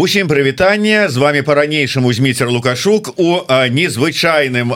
[0.00, 1.08] Усім прывітанне.
[1.08, 4.72] З вами по-ранейшаму зміцер лукашук у незвычайным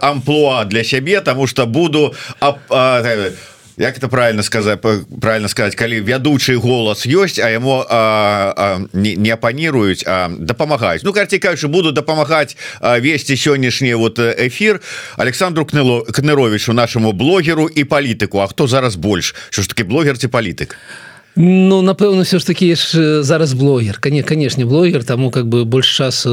[0.00, 3.30] амплуа для сябе тому что буду а, а,
[3.76, 4.80] як это правильно сказать
[5.20, 11.04] правильно сказать калі вядучы голос ёсць а ему а, а, не, не апаніруюць а дапамагаюць.
[11.04, 14.80] Ну карці кажучы буду дапамагаць весці сённяшні вот эфир
[15.16, 18.40] Александру кныло кныровичу нашему блогеру і палітыку.
[18.40, 19.34] А хто зараз больш?
[19.50, 20.74] Що ж таки блогер ці палітык?
[20.74, 21.06] а
[21.36, 23.98] Ну напэўна все ж таки ж зараз блогер.
[24.00, 26.30] Кане канешне блогер тому как бы больш часу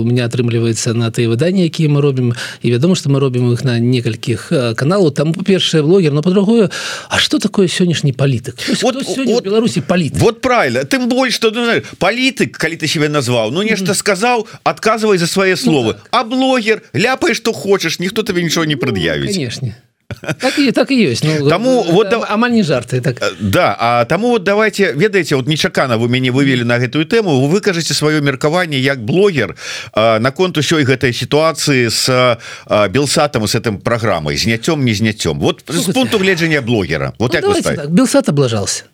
[0.00, 2.32] у меня атрымліваецца на тыя выданні якія мы робім.
[2.62, 6.70] І вядома что мы робім их на некалькіх каналаў там по-першае блогер но по-другое
[7.08, 8.56] А что такое сённяшні палітык?
[8.82, 8.96] Вот,
[9.26, 10.84] вот, Беларусі паліт вот правильно.
[10.84, 13.94] Тым больш что ну, палітык калі ты себе назваў Ну нешта mm -hmm.
[13.94, 15.86] сказаў отказывай за свае словы.
[15.86, 16.08] ну, так.
[16.10, 19.68] а блогер ляпай что хочаш ніхто тебе нічого не прад'явіць ну, конечно
[20.40, 23.20] так і так і ёсць ну, тому вот амаль не жарты так.
[23.20, 27.40] Э, да А таму вот давайте ведаеце вот нечакана вы мяне вывели на гэтую тэму
[27.40, 29.56] вы выкажаце сваё меркаванне як блогер
[29.94, 32.38] наконт усёй гэтай сітуацыі с
[32.90, 37.12] белсатам с этим праграмай зняцём не зняцём вот з пункту гледжання блогера.
[37.18, 38.84] Вот ну, як так, белсат облажался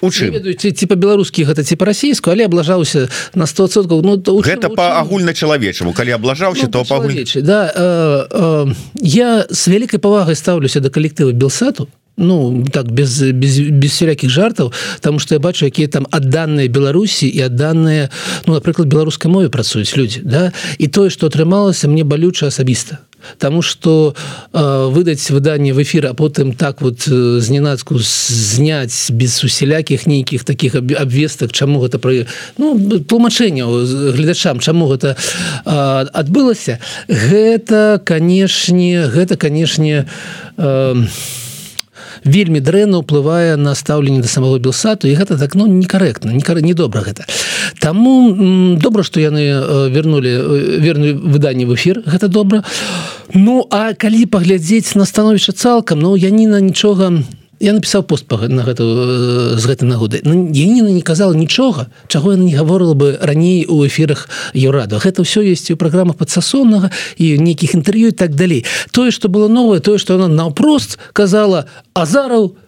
[0.00, 6.66] типа беларускі гэта типа расійску але аблажаўся на 100 ну, гэта по агульначалавечаму калі аблажаўся
[6.66, 7.24] ну, то пагуль...
[7.36, 7.72] да.
[7.74, 11.88] Э, э, я с вялікай павагай ставлюся до калектыва белсату.
[12.16, 17.28] Ну так без без без всякихх жартаў там что я бачу якія там адданыя Беларусі
[17.28, 18.10] і адданыя
[18.46, 20.52] ну напрыклад беларускай мове працуюць люди да.
[20.78, 22.98] І тое что атрымалася мне балюча асабіста
[23.38, 24.14] Таму что
[24.52, 30.44] э, выдаць выданне в эфир а потым так вот э, зненацку зняць без усялякіх нейкіх
[30.44, 32.26] таких абвестак чаму гэта пры
[32.58, 35.70] ну, тлумачэнняў гледачам чаму гэта э,
[36.12, 36.78] адбылася
[37.08, 40.08] гэта канешне гэта канешне
[40.56, 41.06] э,
[42.24, 47.02] вельмі дрэнна ўплывае на стаўленне да самого белсату і гэта так ну некарэктна не добра
[47.02, 47.26] гэта.
[47.78, 52.64] Таму добра што яны вернули верну выданне в эфир гэта добра.
[53.34, 58.62] Ну а калі паглядзець на становішча цалкам Ну Яніна нічога не я написал пост на
[58.66, 60.18] гэту з гэтай нагоды.
[60.24, 64.98] Яніна не казала нічога чаго яна не гаворыла бы раней у эфирах еўраду.
[64.98, 66.90] Гэта ўсё есть у праграмах падсасоннага
[67.22, 68.66] і нейкіх інтэрв'ю так далей.
[68.90, 72.58] Тое что было новое тое что она наўпрост казала азараў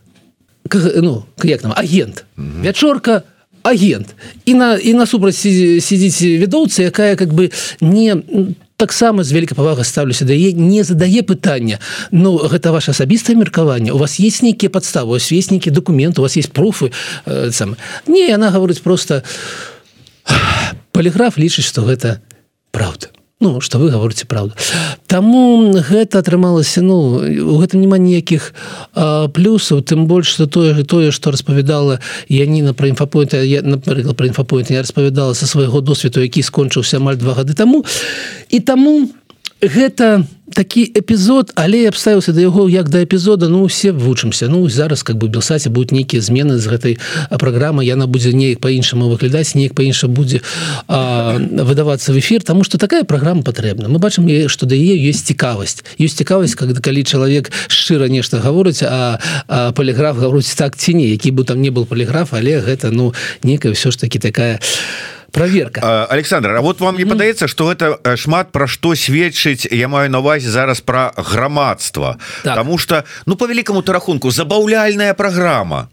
[1.02, 3.24] ну як там агент вячорка
[3.62, 4.14] агент
[4.46, 7.50] і на і насупраць сидзіць відоўцы якая как бы
[7.80, 8.14] не
[8.84, 11.80] таксама з вялікай павага ставлюся да не задае пытання.
[12.12, 13.90] Ну гэта ваше асабістае меркаванне.
[13.90, 15.16] У вас есть нейкія падставы
[15.50, 16.92] нейкі документ у вас есть профы
[17.26, 19.22] э, сам не яна гаворыць просто
[20.92, 22.20] полиграф лічыць что гэта
[22.70, 23.08] правда
[23.40, 24.54] Ну что вы гаворыце правду
[25.06, 28.54] Таму гэта атрымалася ну у гэтым няма ніякіх
[29.34, 34.70] плюсаў тым больш что тое тое что распавядала Яніна про інфапоінта я напрыклад про інфапоінт
[34.70, 37.84] я распавядала са свайго досведу які скончыўся амаль два гады таму.
[38.50, 39.10] І таму
[39.68, 44.48] гэта такі эпізод але я абставіўся да яго як да эпізода ну усе вучымся.
[44.48, 46.94] Ну зараз как бы белсаце будуць нейкія змены з гэтай
[47.30, 50.44] праграмы яна будзе неяк по-іншаму выглядаць неяк па-інша будзе
[50.86, 53.88] выдавацца в эфир тому что такая праграма патрэбна.
[53.88, 55.82] Мы бачым что да яе есть цікавасць.
[55.98, 61.08] Ёсць цікавасць когда калі чалавек шчыра нешта гаворыць а, а полиграф гаворыць так ці не
[61.08, 65.13] які бы там не был полиграф але гэта ну некая все ж таки такая а
[65.34, 66.06] проверка.
[66.06, 70.10] Александр А вот вам не падаецца что это э, шмат про что сведчыць я маю
[70.10, 72.54] на увазе зараз про грамадства так.
[72.54, 75.88] потому что ну по великкаму рахунку забаўляльная программа.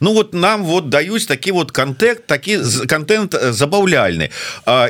[0.00, 2.58] Ну вот нам вот даюць такі вот контент такі
[2.88, 4.30] контент э, забаўляльны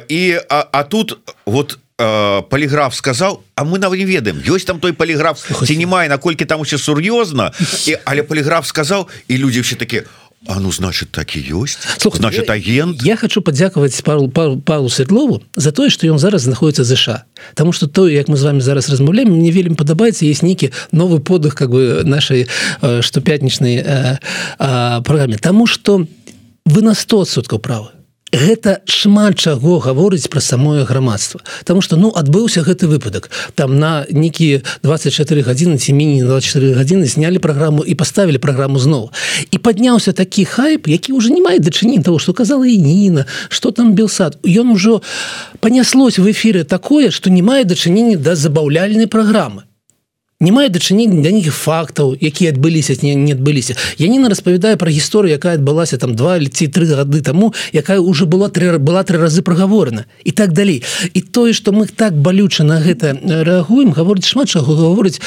[0.08, 4.80] і а, а тут вот э, полиграф сказал А мы на не ведаем ёсць там
[4.80, 7.52] той полиграф ці не мае наколькі там усе сур'ёзна
[8.04, 12.16] але полиграф сказал і люди все таки у А ну значит так і ёсць Слух,
[12.16, 13.02] значит агент.
[13.02, 17.24] я, я хочу падзякаваць пару палу светлову за тое что ён зараз знаходіцца ЗША
[17.54, 21.20] Таму что то як мы з вами зараз размаўляем мне вельмі падабаецца есть нейкі новы
[21.20, 22.46] подых как бы нашай
[23.00, 24.20] што пятнічнай
[24.58, 26.06] праграме Таму что
[26.66, 27.88] вы на 100соткаў правы
[28.34, 31.40] гэта шмат чаго гаворыць пра самое грамадства.
[31.64, 33.30] Таму что ну адбыўся гэты выпадак.
[33.54, 39.10] Там на нейкія 24 гадзіны ці міні 24 гадзіны знялі праграму і паставілі праграму зноў.
[39.50, 43.70] І падняўся такі хайп які уже не мае дачынення того что казала і Ніна что
[43.70, 44.38] там белсад.
[44.42, 45.02] Ён ужо
[45.60, 49.62] паняслось в эфиры такое что не мае дачынення да забаўляльнай праграмы
[50.44, 53.76] не мае дачынення да них фактаў якія адбыліся не, не адбыліся.
[53.98, 58.52] Яніна распавядае пра гісторыю якая адбылася там два ці тры гады таму якая уже была
[58.52, 60.84] тры, была тры разы прагаворана і так далей.
[61.14, 65.20] І тое что мы так балюча на гэта рэагуем гаворыць шмат чаго гаворыць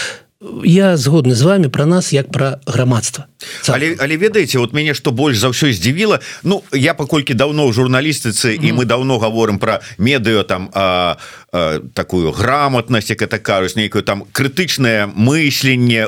[0.63, 3.25] я згодны з вами про нас як пра грамадства
[3.67, 7.73] але, але ведаеце вот мяне что больш за ўсё здзівіла Ну я паколькі давно ў
[7.73, 8.69] журналістыцы mm -hmm.
[8.69, 11.17] і мы давно говорим про медыа там а,
[11.51, 16.07] а, такую грамотнасць як это кажуць нейкую там крытычнае мысленне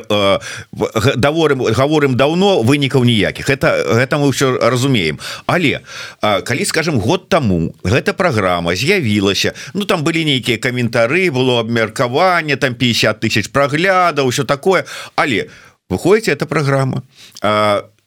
[1.16, 3.50] даворым гаворым давно вынікаў ніякіх.
[3.50, 5.18] Это гэта мы ўсё разумеем.
[5.46, 5.80] Але
[6.20, 12.56] а, калі скажем год тому гэта праграма з'явілася Ну там былі нейкія каментары было абмеркаванне
[12.56, 14.84] там 50 тысяч праглядаў все такое
[15.16, 17.02] але у выходите эта программа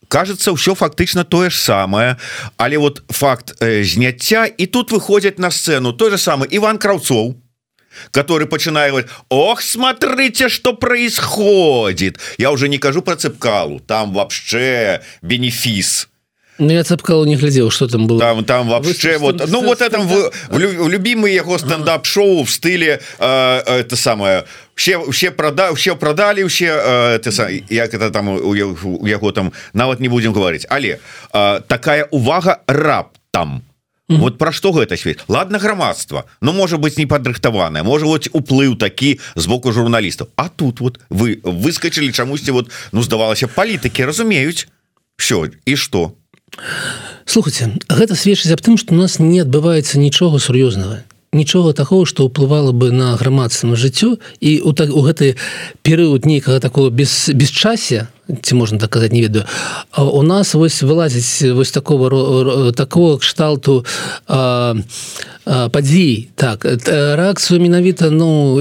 [0.08, 2.18] кажется все фактычна тое ж самое
[2.58, 7.36] але вот факт э, зняцця і тут выходят на сцену той же самый Иван краўцоў
[8.12, 12.20] который пачынает Ох смотрите что происходит!
[12.38, 16.10] Я уже не кажу про цепкалу там вообще бенефіс
[16.60, 18.20] Ну, я цепкал не глядел что там было.
[18.20, 23.00] Там там вообще Вы, вот ну вот этом в, в любимый его стендап-шоу в стыле
[23.20, 24.44] э, это самое
[24.76, 29.52] все все прода все продали все э, ты як это там у, у яго там
[29.74, 31.00] нават не будем говорить але
[31.34, 33.64] э, такая увага раб там
[34.10, 34.20] Mm -hmm.
[34.20, 38.76] вот про что гэта свет ладно грамадства но может быть не падрыхтаваная может вот уплыў
[38.78, 44.68] такі з боку журналістаў А тут вот вы выскочили чамусьці вот ну здавалася палітыкі разумеюць
[45.18, 46.12] все і что
[47.26, 51.04] слухайте гэта сведчыць аб тым что у нас не адбываецца нічога сур'ёзнага.
[51.34, 55.36] Нічога такого что ўплывала бы на грамадства на жыццё і у так у гэты
[55.82, 58.10] перыяд нейкага такого без бесчасья
[58.42, 59.46] ці можна так казаць не ведаю.
[59.98, 63.86] У нас вось вылазіць вось такого такого кшталту
[64.28, 64.76] а,
[65.46, 68.56] падзей так рэакцыю менавіта ну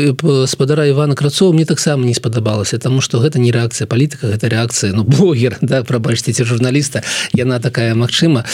[0.51, 4.91] спадара Івана крацоў мне таксама не спадабалася тому что гэта не рэакцыя палітыка гэта рэакцыя
[4.91, 7.03] ну блогер да прабачце ці журналіста
[7.35, 8.45] яна такая Мачыма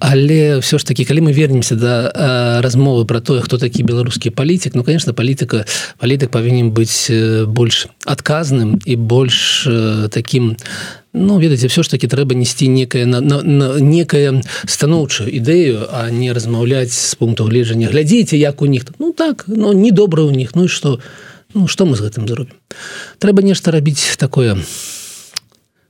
[0.00, 4.30] але все ж таки калі мы вернемся до да, размовы про тое хто такі беларускі
[4.36, 5.64] палітык ну конечно палітыка
[5.96, 7.08] палітык павінен быць
[7.48, 9.64] больш адказным і больш
[10.12, 10.57] таким
[11.12, 16.10] ну ведаце все ж таки трэба несці некае на, на, на некая станоўчую ідэю а
[16.10, 20.30] не размаўляць з пункту гледжання глядзіце як у них ну так но ну, недобра у
[20.30, 21.00] них ну і что
[21.54, 22.56] ну что мы з гэтым зробім?
[23.18, 24.60] Трэба нешта рабіць такое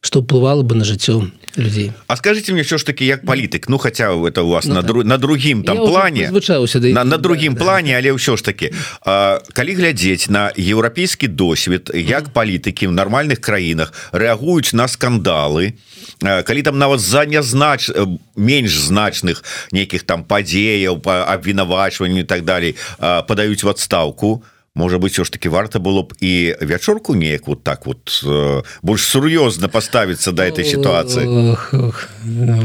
[0.00, 3.78] что ўплывала бы на жыццё людей А скажите мне все ж таки як палітык Ну
[3.78, 4.90] хотя это у вас ну, на, так.
[4.90, 7.98] дру, на другим там Я плане на, на другим да, плане да.
[7.98, 8.72] але ўсё ж таки
[9.02, 15.74] а, калі глядзець на еўрапейскі досвед як палітыкі в нормальных краінах реагуюць на скандалы
[16.22, 17.90] калі там нават за нязнач
[18.36, 19.42] менш значных
[19.72, 25.30] нейкіх там падзеяў по абвінавачванню так далей падаюць в адстаўку то может быть все ж
[25.30, 30.42] таки варта было б і вячорку неяк вот так вот э, больш сур'ёзна поставиться до
[30.42, 31.24] этой ситуации.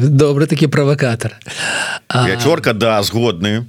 [0.10, 1.34] Добрый таки провокатор.
[2.10, 3.66] Вячорка да згодны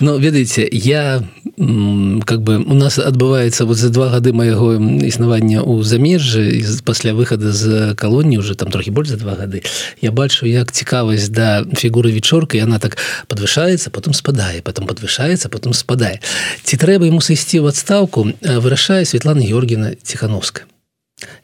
[0.00, 1.22] но ведаеце я
[1.56, 4.74] как бы у нас адбываецца вот за два гады майго
[5.04, 9.62] існавання ў замежжы пасля выхада з калоніі уже там трохі больш за два гады
[10.00, 15.74] я бачу як цікавасць да фігуры вечорка яна так подвышаецца потом спадае потом подвышаецца потом
[15.74, 16.20] спадае
[16.62, 20.69] ці трэба ему сысці в адстаўку вырашае Светлана Георгіна ціхановская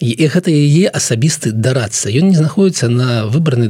[0.01, 3.69] і гэта яе асабісты дарацца ён не знаходіцца на выбраны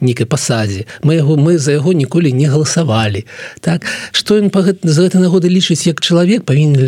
[0.00, 3.24] нейкай пасадзе мы яго мы за яго ніколі не галасавалі.
[3.60, 6.80] Так что ён па за гэтай нагоды лічыць як чалавек павінен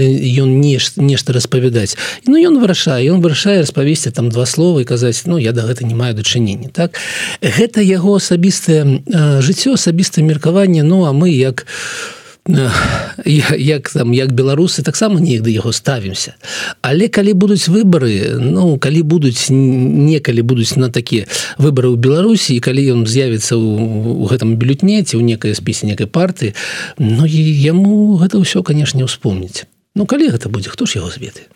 [0.45, 1.97] ён нешта нешта распавядаць?
[2.27, 5.85] Ну ён вырашае ён вырашае распавесці там два слова і казаць Ну я да гэта
[5.85, 6.97] не маю дачынення так
[7.43, 9.05] гэта яго асабістае
[9.44, 10.83] жыццё асабістае меркаванне.
[10.83, 12.18] Ну а мы як у
[12.49, 16.34] як там як беларусы таксама неяк да яго ставімся.
[16.81, 22.61] Але калі будуць выборы ну калі будуць некалі будуць на такія выборы ў беларусі і
[22.65, 26.55] калі ён з'явіцца ў гэтым бюлетнеце ў некай спісе некай парты
[26.99, 29.69] Ну і яму гэта ўсё канешне успомніць.
[29.94, 31.51] Ну калі гэта будзе хто ж яго зветы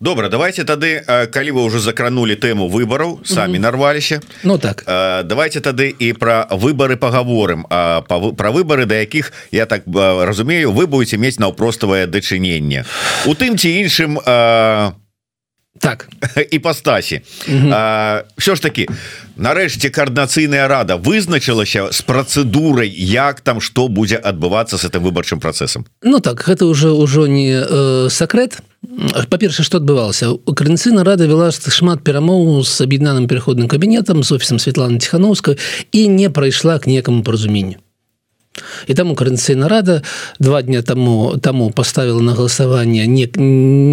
[0.00, 4.20] добра давайте тады калі вы уже закранули тэму выбораў самі нарваліся.
[4.42, 4.84] Ну так.
[5.24, 11.16] Давайте тады і про выборы паговорым про выборы да якіх я так разумею вы будете
[11.18, 12.84] мець наўпроставае дачыненне.
[13.26, 14.92] У тым ці іншым а
[15.80, 16.08] так.
[16.50, 17.20] Іпостасі.
[18.36, 18.88] Все ж таки
[19.38, 25.86] нарэшце коорднацыйная рада вызначылася с працэдурай як там что будзе адбывацца с этим выбарчым процессом
[26.02, 28.58] Ну так гэта уже ўжо не э, сакрэт
[29.30, 34.98] па-перша что адбывалася украінцына рада вела шмат перамоў с аб'яднаным пераходным кабінетам з офісам Светлана
[34.98, 35.56] тихохановска
[35.92, 37.78] і не прайшла к некаму паразуменню
[38.86, 40.02] і там украінцыйна рада
[40.38, 43.26] два дня тому таму поставила на галасаванне не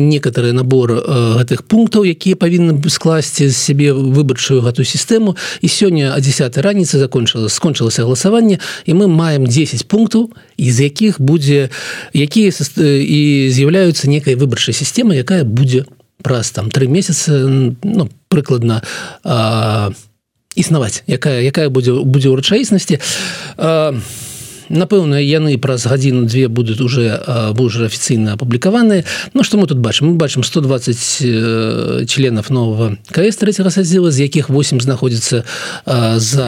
[0.10, 5.36] некоторые набор э, гэтых пунктаў якія павінны скласці з сябе выбарчую гэту сістэму.
[5.62, 11.22] І сёння а 10 раніцы закончыла скончылася галасаванне і мы маем 10 пунктаў из якіх
[11.22, 11.70] будзе
[12.14, 15.86] якія і з'яўляюцца некай выбарчай сістемы якая будзе
[16.22, 18.82] праз там три месяцы ну прыкладна
[20.56, 23.00] існаваць якая якая будзе будзе ў рэчаіснасці
[24.70, 27.22] напэўна яны праз гадзіну две будуць уже
[27.58, 29.04] уже афіцыйна апублікаваныя
[29.34, 30.10] Ну што мы тут бачым?
[30.10, 35.44] Мы бачым 120 членов нового кС третьего садзіла з якіх 8 знаходзіцца
[36.18, 36.46] за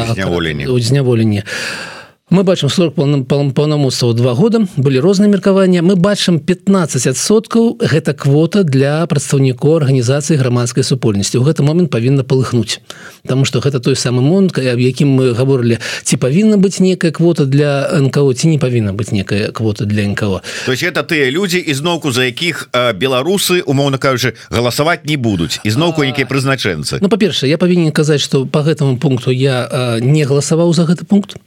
[0.77, 1.96] зняволенне а
[2.29, 9.07] мы бачым 40 паўнамоцтва два года былі розныя меркавання мы бачым 15соткаў гэта квота для
[9.07, 11.39] прадстаўнікоў арганізацыі грамадскай супольнасці.
[11.39, 12.83] У гэты момент павінна палыхнуць
[13.27, 17.45] Таму что гэта той самы монт аб якім мы гаворылі ці павінна быць некая квота
[17.45, 21.63] для НКО ці не павінна быць некая квота для НКО то есть это тыя людзі
[21.63, 22.67] ізноўку за якіх
[22.99, 25.63] беларусы умоўна кажучы галасаваць не будуць.
[25.63, 26.99] Ізноўку нейкія прызначэнцы.
[26.99, 31.39] Ну па-перша я павінен казаць что по гэтаму пункту я не галасаваў за гэты пункт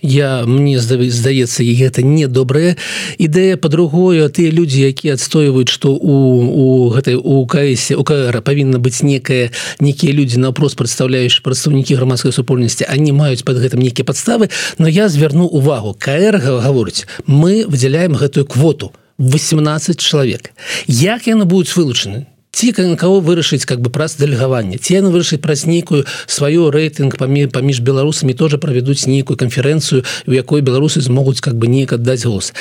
[0.00, 2.76] я мне здаецца і гэта недобрая
[3.18, 6.16] ідэя по-другое тыя людзі якія адстойваюць што у
[6.52, 9.50] у гэтай укаэсе укр павінна быць некая
[9.80, 14.50] некія людзі напрост прадстаўляючы прадстаўнікі грамадскай супольнасці они маюць под гэтым нейкія падставы.
[14.78, 18.92] Но я зверну увагу кр гаворыць мы выдзяляем гэтую квоту.
[19.18, 20.50] 18 чалавек.
[20.88, 25.64] Як яны будуць вылучаны ці кого вырашыць как бы праз дэлегаванне ці яны вырашыць праз
[25.66, 31.56] нейкую сваю рэйтынг памі паміж беларусамі тоже правядуць нейкую канферэнцыю у якой беларусы змогуць как
[31.56, 32.52] бы неяк аддаць голос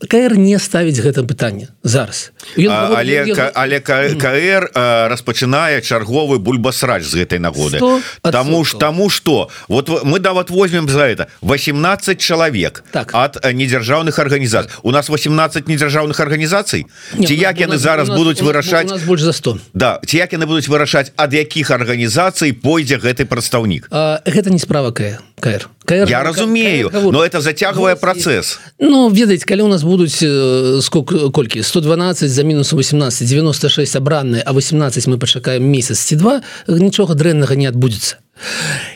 [0.00, 2.32] КР не ставіць гэта пытанне зараз.
[2.58, 3.24] А, але
[3.54, 4.70] але КР
[5.10, 7.80] распачынае чарговы бульбасрач з гэтай нагоды.
[8.22, 9.50] Тому ж таму что?
[9.68, 11.28] Вот мы да вот возьмем за это.
[11.40, 13.10] 18 чалавек так.
[13.12, 16.86] от недзяржаўных арганізацый у нас 18 недзяржаўных арганізацый
[17.16, 21.12] ці як яны зараз будуць вырашаць больш за 100 Да ці як яны будуць вырашаць
[21.16, 27.12] ад якіх арганізацый пойдзе гэты прадстаўнік гэта не справа КР КР КР, я разумею КР,
[27.12, 28.58] но это зацягвае процесс.
[28.78, 34.42] Ну ведаць калі у нас будуць э, сколько колькі 112 за мінус 18 96 абранные
[34.42, 38.16] а 18 мы пачакаем месяц ці два нічога дрэннага не адбудзецца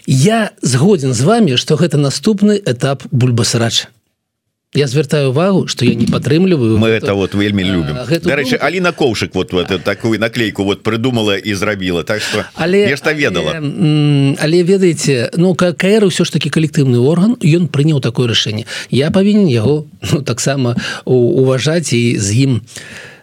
[0.07, 3.89] я згоден з вами что гэта наступны этап бульбасарача
[4.75, 7.97] я звяртаю увагу что я не падтрымліваю мы это вот вельмі любим.
[8.23, 13.13] дарэчы Аліна коўшик вот вот такую наклейку вот придумала і зрабіла так что але нешта
[13.13, 13.53] ведала.
[13.57, 19.11] але, але ведаеце ну какая ўсё ж таки калектыўны орган ён прыняў такое рашэнне я
[19.11, 22.61] павінен яго ну, таксама уважаць і з ім не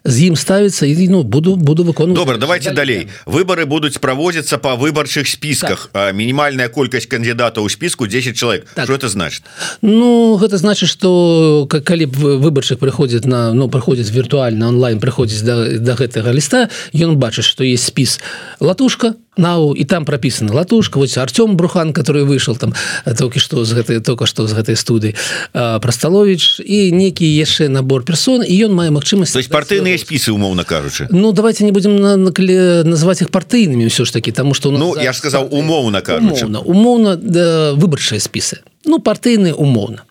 [0.07, 2.15] з ім ставіцца і ну буду буду выконваць.
[2.15, 3.07] Добра давайте далей.
[3.25, 5.89] выборы будуць праводзіцца по выбарчых спісках.
[5.91, 6.15] Так.
[6.15, 8.85] мінімальная колькасць кандидата ў спіску 10 человек так.
[8.85, 9.43] что это значит
[9.81, 15.77] Ну гэта значит что калі б выбарчых прыходзіць на ну праходзіць віртуальна онлайн прыходзіць да,
[15.77, 18.19] да гэтага ліста ён бачыць что есть спіс.
[18.59, 22.73] Латушка нау і там прописано латушка вот Артём брухан который вышел там
[23.17, 25.15] только что з гэтай только что з гэтай студыі
[25.53, 30.63] просталович і некі яшчэ набор персон і ён мае магчымасць то есть партыйныя спісы умоўна
[30.63, 32.31] кажучы Ну давайте не будем на, на,
[32.83, 37.15] называть их партыйнымі ўсё ж таки тому что ну я ж сказал умоўна умоўна, умоўна
[37.15, 40.06] да, выбарчыя спісы ну партыйны умоўна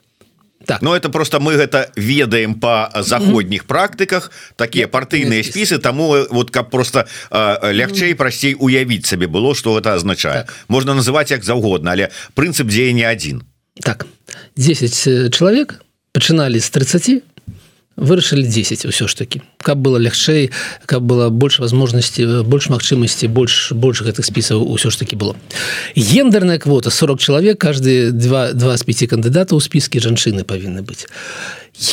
[0.67, 0.83] так.
[0.83, 3.69] но это просто мы гэта ведаем по заходніх mm -hmm.
[3.69, 9.55] практыках такія партыйныя спісы тому э, вот как просто э, лягчэй прасцей уявіць сабе было
[9.55, 10.55] что это означае так.
[10.69, 13.43] можна называть як заўгодна але прынцып дзеяння один
[13.81, 14.07] так
[14.57, 15.81] 10 э, чалавек
[16.13, 17.23] пачыналі з 30
[17.97, 20.51] вырашылі 10 ўсё ж таки каб было лягчэй
[20.87, 25.37] каб было больш возможности больш магчымасці больш больш гэтых спісаў ўсё ж таки было.
[25.97, 26.91] Гендерная квота.
[26.91, 31.09] 40 чалавек каждый два два з 5 кандыдата ў спіскі жанчыны павінны быць.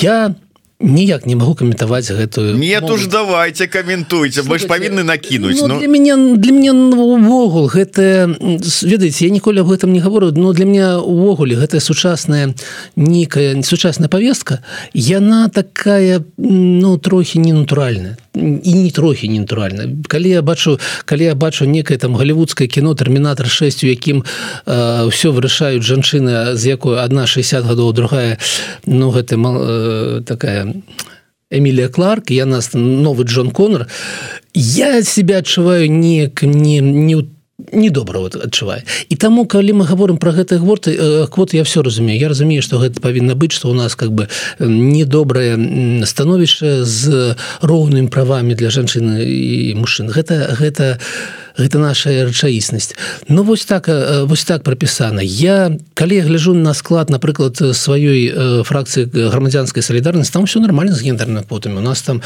[0.02, 0.53] Я не
[0.84, 5.80] ніяк не могу каментаваць гэтую нет уж давайте каментуйте больш павінны накінуць ну, ну...
[5.80, 8.36] для мяне для мяне увогул гэта
[8.84, 12.54] ведаеце я ніколі об гэтым не говорю но для меня увогуле гэтая сучасная
[12.96, 14.60] нейкая сучасная повестка
[14.94, 18.18] яна такая ну трохі ненатуральная.
[18.36, 23.50] І не трохі ненатуральна калі я бачу калі я бачу некае там голливудское кіно терминатор
[23.50, 24.24] 6 у якім
[24.66, 28.38] э, все вырашаюць жанчыны з якой одна 60 гадоў другая
[28.86, 30.73] ну гэта мал, э, такая
[31.52, 33.88] Эмілія Кларк я нас новы Джон Коннор.
[34.54, 35.42] Я себя
[35.88, 37.28] неяк не не у
[37.74, 42.20] недобра вот адчувае і таму калі мы говорим про гэты гворты квот я все разумею.
[42.20, 44.28] Я разумею что гэта павінна быць что у нас как бы
[44.60, 45.58] недобрае
[46.06, 50.10] становішча з роўнымі правамі для жанчыны і мужчын.
[50.10, 50.98] Гэта гэта
[51.58, 52.96] гэта наша рэчаіснасць.
[53.30, 53.90] Ну вось так
[54.26, 55.22] вось так прапісана.
[55.22, 61.02] Я калі я гляжу на склад напрыклад сваёй фракцыі грамадзянскай салідарнасці там все нормально з
[61.02, 61.78] гендерным потым.
[61.78, 62.22] У нас там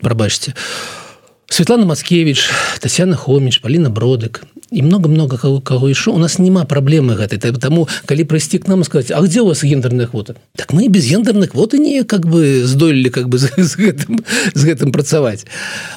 [0.00, 0.52] прабачце.
[0.52, 1.03] у
[1.48, 4.42] Светлана Мацкевич, Тасяна Хоміч, Паліна Бродык.
[4.74, 8.84] і много-много кого кого ішоў у нас няма праблемы гэтай таму калі прыйсці к нам
[8.84, 12.66] сказать А где у вас гендерная квота так мы без гендерных квоты не как бы
[12.66, 14.24] здолелі как бы з, з, гэтым,
[14.54, 15.46] з гэтым працаваць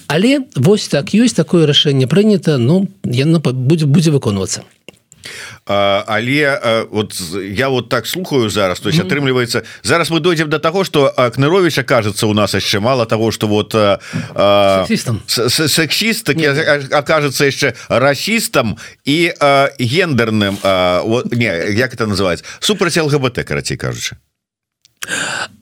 [0.08, 4.62] але вось так ёсць такое рашэнне прынята Ну яно будзе будзе выконвацца
[5.66, 10.84] але вот я вот так слухаю зараз то есть атрымліваецца зараз мы дойдзем до того
[10.84, 13.76] что кныровича кажется у нас яшчэ мало того что вот
[15.28, 16.38] сексіст так
[16.92, 19.34] окажется яшчэ расістам і
[19.80, 20.58] гендерным
[21.32, 24.18] не як это называется супраць лгбт карацей кажучы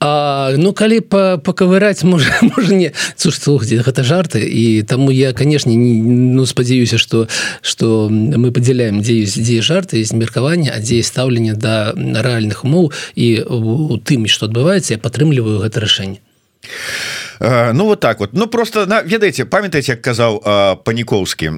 [0.00, 4.42] А, ну калі па, пакавыраць можа можа не слухайте гэта жарты?
[4.42, 7.28] І таму я канешне ну спадзяюся что
[7.62, 13.42] что мы падзяляем дзе дзе жарты есть меркаванне а дзе стаўленне да рэальных умоў і
[13.46, 16.25] у тым што адбываецца я падтрымліваю гэта рашэнне
[17.40, 18.30] Ну вот так вот.
[18.32, 20.42] Ну просто на ведаете памятаете як казаў
[20.84, 21.50] паніковскі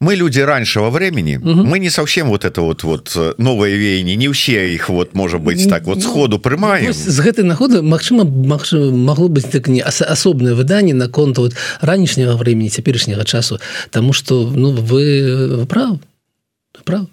[0.00, 1.64] мы люди раньшего времени угу.
[1.64, 5.68] мы не совсем вот это вот вот новые веяния не ўсе их вот может быть
[5.68, 11.38] так вот сходу прымаем з гэтай нагоды Мачыма могло быть так не асобное выданне наконт
[11.38, 15.98] вот ранішняга времени цяперашняга часу тому что ну вы прав
[16.84, 17.06] прав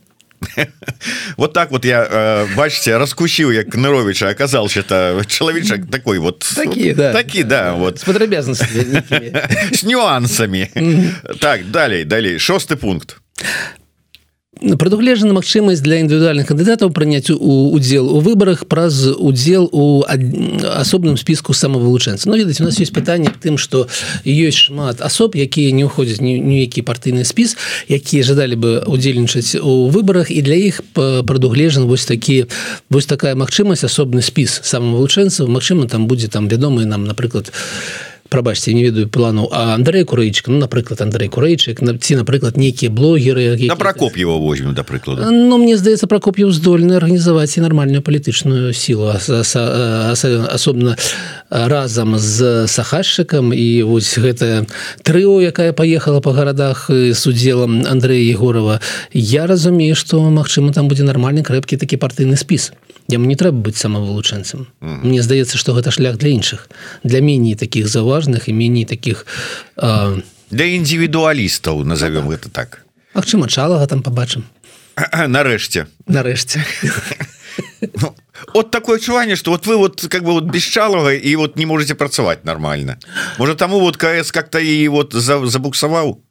[1.38, 6.40] вот так вот я э, бачите раскусіў як ныровича оказался это чалавечак такой вот.
[6.40, 7.14] Такі да.
[7.14, 8.00] такі да вот.
[8.00, 8.66] С падрабязнасці
[9.74, 10.68] с нюансамі
[11.40, 13.18] так далей далей шосты пункт
[14.80, 21.54] прадугледжана магчымасць для індывідуальных кандыдатаў прыняць у удзел у выбарах праз удзел у асобным спіску
[21.54, 23.88] самавылучэнца Ну ведаць у нас есть пытанне тым что
[24.24, 27.58] ёсць шмат асоб якія не ўходзяць ніякі партыйны спіс
[27.90, 32.48] якія жадалі бы удзельнічаць у выбарах і для іх прадугледжан вось такі
[32.90, 38.74] вось такая магчымасць асобны спіс самавылучэнцаў Мачыма там будзе там вядомы нам напрыклад у прабачце
[38.74, 43.54] не ведаю плану а Андрей курэйчык ну напрыклад Андрей курэйчык на ці напрыклад нейкія блогеры
[43.70, 48.74] на прокоп его возьмем да прыкладу Ну мне здаецца прокоп'ю здольны арганізаваць і нармальную палітычную
[48.74, 50.98] сілу асобна
[51.50, 54.66] разам з сахашчыкам і вось гэтая
[55.04, 58.82] трыо якая паехала по гарадах з удзелам Андрея егорова.
[59.14, 62.72] Я разумею что Мачыма там будзе нармальны крэпкі такі партыйны спіс
[63.10, 66.70] яму не трэба быць самавылучэнцам Мне здаецца что гэта шлях для іншых
[67.04, 69.26] для меней таких заважных і меней таких
[69.76, 70.18] а...
[70.52, 72.86] для індывідуалістаў назовем это так.
[73.14, 74.46] Магчыма чалага там побачым
[75.28, 76.64] нарэшце нарэшце
[78.02, 78.16] ну,
[78.54, 81.96] вот такое адчуванне что вот вы вот как бы вот бесчалага і вот не можете
[81.96, 82.98] працаваць нормально.
[83.38, 86.22] Может таму вот КС как-то і вот забуксаваў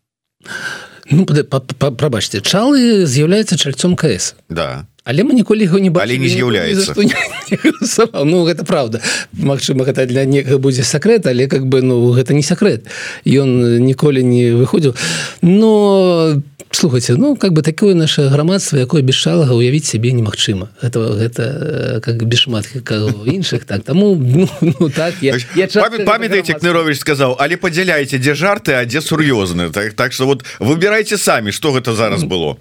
[1.10, 6.94] ну, прабачце чалы з'яўляецца чальцом КС да але мы ніколі яго не балі не з'яўляецца.
[8.24, 9.00] Ну гэта правда
[9.32, 12.86] Мачыма гэта для некага будзе сакрэт але как бы ну гэта не сакрэт.
[13.26, 14.94] Ён ніколі не выходзіў.
[15.42, 16.42] Но
[16.76, 20.70] слухайте ну как бы такое наше грамадства якое без шалага уявіць сябе немагчыма.
[20.80, 23.84] Этого гэта как без шмат іншых так.
[23.84, 29.00] Таму ну, ну, так я, я памятаете кнырович сказаў але падзяляйте дзе жарты а дзе
[29.00, 29.70] сур'ёзны.
[29.70, 32.56] Так так что вот выбирайте самі что гэта зараз было.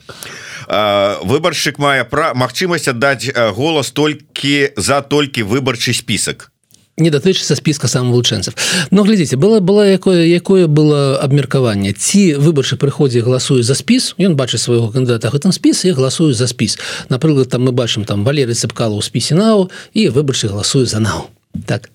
[0.67, 6.50] Выбаршчык мае пра магчымасць аддаць голас толькі за толькі выбарчы спісак
[6.97, 8.53] не датычыцца спіска самавылучэнцаў
[8.91, 14.35] но глядзіце было было якое якое было абмеркаванне ці выбарчы прыходзе галасуе за спіс ён
[14.35, 16.77] бачыць свайго кандыдата гэтым спіс і галасую за спіс.
[17.09, 21.29] Напрыклад там мы бачым там валеры цыпкала ў спісе нау і выбарчы галасуе за нау
[21.67, 21.89] так.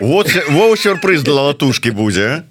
[0.00, 2.44] Вот во сюрпрыз для латушки будзе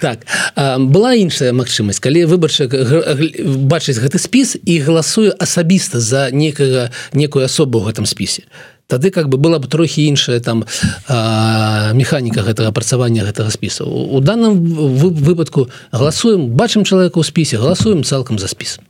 [0.00, 2.02] так а, была іншая магчымасць.
[2.02, 8.44] Калі выбарча бачыць гэты спіс і галасую асабіста за некага некую асобу ў гэтым спісе
[8.90, 10.64] тады как бы была бы трохі іншая там
[11.08, 14.58] а, механіка гэтага апрацавання гэтага спісу у данном
[14.98, 18.82] выпадку галасуем бачым чалавека ў спісе галасуем цалкам за спіс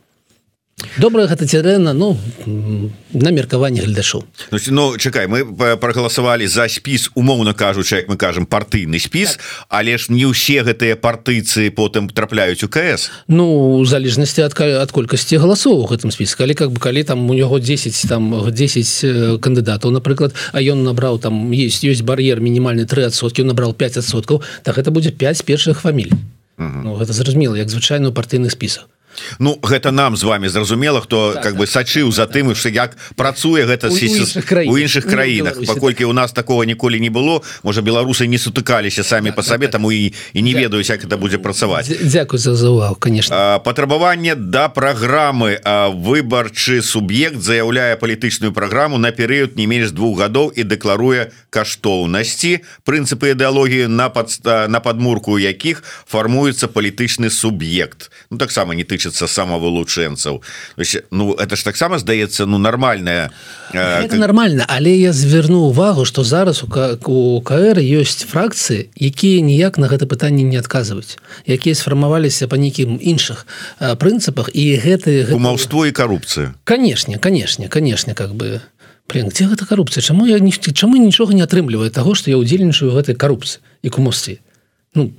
[1.01, 2.17] добрая гэта цірена Ну
[3.13, 4.23] на меркаванне гледачоў
[4.69, 5.41] Ну чакай мы
[5.77, 9.65] прагаласавалі за спіс умоўна кажучы як мы кажам партыйны спіс так.
[9.69, 13.09] але ж не ўсе гэтыя партыйцы потым трапляюць у КС.
[13.27, 17.25] Ну у залежнасці ад, ад колькасці галасоў у гэтым спіс калі как бы калі там
[17.29, 22.85] у яго 10 там 10 кандыдатаў напрыклад а ён набраў там есть ёсць бар'ер мінімальны
[22.85, 26.13] 3сотки набрал 5соткаў так это будзе 5 першых фамілій.
[26.61, 28.85] Ну, гэта зразумела як звычайную партыйных спісах
[29.39, 32.97] Ну гэта нам з вами зразумела хто так, как бы сачыў за тым что як
[33.15, 35.57] працуе гэта у іншых краінах.
[35.65, 39.91] паколькі у нас такого ніколі не было можа беларусы не сутыкаліся самі по сабе таму
[39.91, 41.89] і і не ведаюць як это будзе працаваць.
[42.01, 43.61] Дякую за увагу конечно.
[43.63, 45.59] Патрабаванне да праграмы
[45.91, 52.61] выбарчы суб'ект заяўляе палітычную праграму на перыяд не менш двух гадоў і дэкларуе каштоўнасці.
[52.85, 58.11] Прынцыпы ідэалогіі на пад на падмурку якіх фармуецца палітычны суб'ект.
[58.29, 60.41] Ну таксама не ты тычыцца самавылучэнцаў
[61.11, 63.31] Ну это ж таксама здаецца ну нармальная
[63.73, 64.19] э, как...
[64.19, 66.67] нормально але я зверну увагу что зараз у
[67.05, 72.99] у КР ёсць фракцыі якія ніяк на гэта пытанне не адказваюць якія сфармаваліся по нейкім
[73.01, 73.45] іншых
[73.79, 76.53] прынцыпах і гэты гумаўство і карупцыя.
[76.63, 78.61] Канешне канешне канешне как бы.
[79.09, 80.03] Блин, где гэта карупцыя?
[80.03, 84.39] Чаму я не чаму нічога не атрымліваю того что я удзельнічаю гэтай карупцыі і кумосці
[84.93, 85.11] ну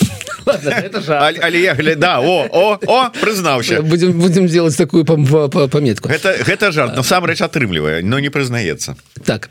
[0.46, 6.08] але я гляда о о о прызнаўся будем будем делать такую пометку.
[6.08, 9.50] Это гэта жарт насамрэч атрымлівае но не прызнаецца так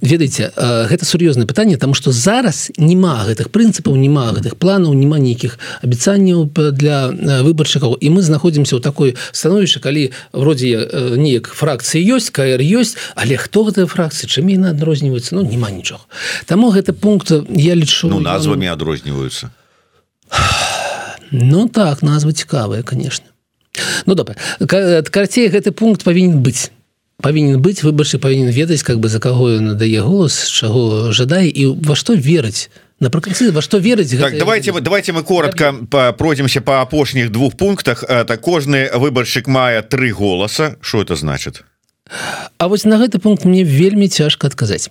[0.00, 5.58] ведаеце гэта сур'ёзнае пытанне там что зараз няма гэтых прынцыпаў няма гэтых планаў няма нейкіх
[5.82, 7.10] абяцанняў для
[7.42, 7.96] выбаршчыкаў.
[8.00, 13.64] І мы знаходзімся ў такой становішча калі вроде неяк фракцыі ёсць кр ёсць але хто
[13.68, 15.34] гэтыя фракцыі чым яны адрозніваюцца?
[15.34, 16.04] Ну няма нічога.
[16.46, 19.50] Таму гэты пункт я лічу ну, назвамі адрозніваюцца
[21.32, 23.26] Ну так назва цікавая конечно.
[24.06, 24.34] Ну добра
[24.66, 26.70] карцей гэты пункт павінен быць.
[27.22, 31.66] Павінен быць выбаршы павінен ведаць как бы за каго ён надае голос чаго жадае і
[31.78, 32.70] во што верыць.
[33.00, 35.72] Напрыканцы во што верыць так, давайте мы давайте мы коротко
[36.18, 38.04] пройдемся по апошніх двух пунктах.
[38.04, 41.64] Так кожны выбаршчык мае три голоса что это значит
[42.58, 44.90] А вось на гэты пункт мне вельмі цяжка адказаць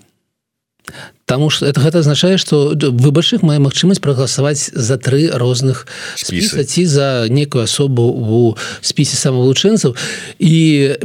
[1.25, 6.85] Таму что это гэта азначае что выбаршых мае магчымасць прагаласаваць за тры розных спіса ці
[6.85, 9.95] за некую асобу у спісе самавылучэнцаў.
[10.39, 10.55] І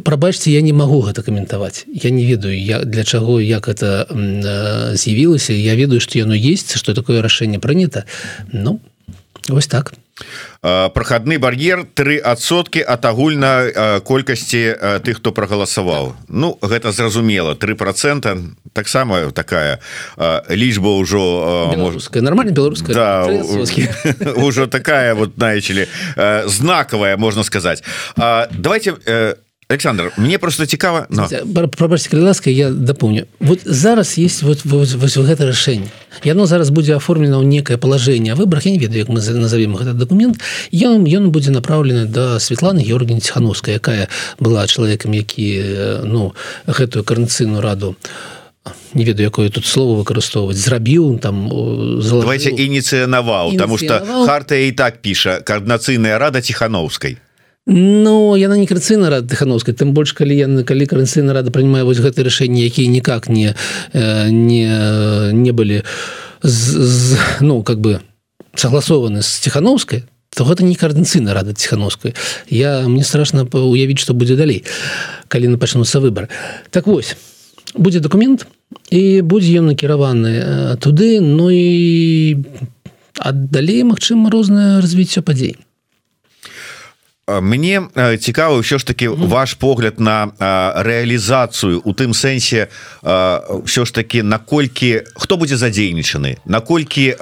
[0.04, 1.84] прабачце я не магу гэта каментаваць.
[1.88, 4.06] Я не ведаю я для чаго як это
[4.96, 5.52] з'явілася.
[5.52, 8.04] Я ведаю что яно есть что такое рашэнне прынята.
[8.52, 8.80] Ну
[9.48, 9.92] вось так
[10.60, 16.14] прахадны бар'ер три адсотки от агульна колькасці тых хто прагаласаваў.
[16.28, 18.38] Ну гэта зразумела три процента
[18.72, 19.80] таксама такая
[20.48, 21.70] лічба ўжо
[22.14, 23.26] нормально беларуская да,
[24.36, 25.86] ўжо такая вот знаечылі
[26.46, 27.82] знакавая можна сказаць
[28.16, 28.96] давайте
[29.68, 31.28] Александр мне просто цікава но...
[32.12, 35.88] ласка я дапомню вот зараз есть вот, вот, вот гэта рашэнне
[36.24, 38.66] яно зараз будзе оформлено ў некае положение выборах.
[38.66, 40.40] Я не ведаю як мы назовем этот документ.
[40.72, 45.64] Ён ён будзе направлены до Светланы Георгій тихохановская якая была чалавекам які
[46.04, 46.34] ну
[46.66, 47.96] гэтую карнцыйную раду
[48.94, 51.48] не ведаю якое тут слово выкарыстоўваць зрабіў там
[52.00, 57.18] давайте ініцыянаваў потому что харта і так піша коорднацыйная рада тихохановской
[57.66, 61.96] Ну яна не карцыйна рада тыхановскай тым больш калі яны калі карцыйна рада прынимае вось
[61.96, 63.56] гэта рашэнне якія никак не
[63.92, 64.68] э, не
[65.32, 65.80] не былі
[66.42, 68.00] з, з, ну как бы
[68.54, 70.04] согласованы з тихохановскай
[70.36, 72.14] то гэта не коорднацыйна рада тихохановскай
[72.50, 74.64] я мне страшно уявіць что будзе далей
[75.28, 76.28] калі на пачнуцца выбор
[76.70, 77.16] так вось
[77.72, 78.46] будзе документ
[78.90, 82.44] і будзе ён накіраваны э, туды Ну і
[83.16, 85.56] аддалей Мачыма рознае развіццё падзей
[87.26, 87.88] мне
[88.20, 90.28] цікава ўсё ж таки ваш погляд на
[90.84, 92.68] рэалізацыю у тым сэнсе
[93.02, 97.16] ўсё ж таки наколькі хто будзе задзейнічаны наколькі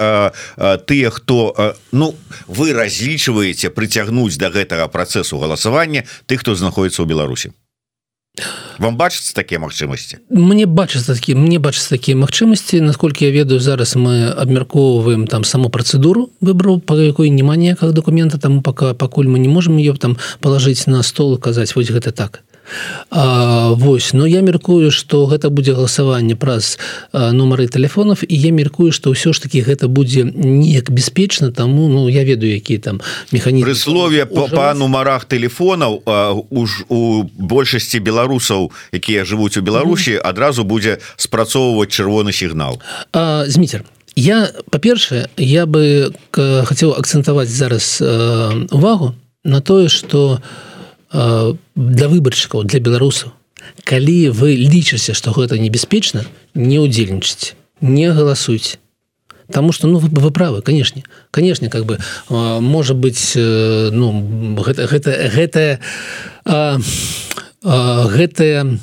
[0.85, 1.55] тыя хто
[1.91, 2.15] ну
[2.47, 7.55] вы разлічваеце прыцягнуць до да гэтага працэсу галасавання тых хто знаходіцца ў Беларусі
[8.79, 10.19] вам бачыцца такія магчымасці?
[10.29, 12.81] Мне бачыцца такі мне бачыцца такія магчымасці.
[12.81, 18.37] Насколькі я ведаю зараз мы абмяркоўваем там саму працэдуру выбраў па якой няма ніякага документа
[18.37, 22.43] там пока пакуль мы не можемм ее там палажыць на стол казаць вось гэта так
[23.09, 26.79] А, вось но я меркую что гэта будзе галасаванне праз
[27.11, 32.07] нумары телефонов і я меркую что ўсё ж таки гэта будзе неяк бяспечна тому ну
[32.07, 36.01] я ведаю які там механізм прысловие по па нумарах телефонаў
[36.49, 42.79] уж у большасці беларусаў якія жывуць у Беларусі адразу будзе спрацоўваць чырвоны сігнал.
[43.13, 43.83] Зміцер
[44.15, 47.99] я па-першае я бы хацеў акцэнтаваць зараз
[48.71, 50.72] увагу на тое что у Э,
[51.13, 53.31] для выбаршчыкаў для беларусаў
[53.85, 58.79] калі вы лічыце што гэта небяспечна не удзельнічаць не галасуйте
[59.51, 61.99] Таму что ну вы, вы правы канешне канешне как бы
[62.29, 65.79] э, можа быть э, ну гэта гэта гэтае
[67.63, 68.79] гэтае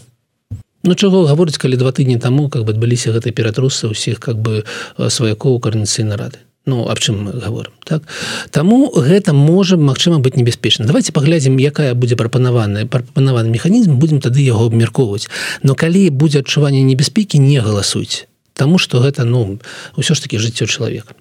[0.82, 4.64] Ну чаго гаворыць калі два тыдні таму как бы адбыліся гэтай ператрусы ўсіх как бы
[4.96, 8.02] сваякоў карнацыйнай рады Ну аб чым мы говорим так?
[8.50, 10.86] Таму гэта можа Мачыма быць небяспечна.
[10.86, 15.28] Давайте паглядзім якая будзе прапанаваная прапанаваны механізм будем тады яго абмяркоўваць.
[15.62, 19.58] Но калі будзе адчуванне небяспекі не галасуйте Таму что гэта ну
[19.96, 21.16] ўсё ж таки жыццё чалавека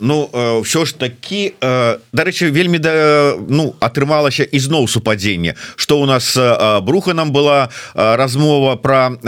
[0.00, 6.38] Ну все ж таки дарэчы вельмі да ну атрымалася ізноў супадзенне что у нас
[6.82, 9.18] бруханам была размова про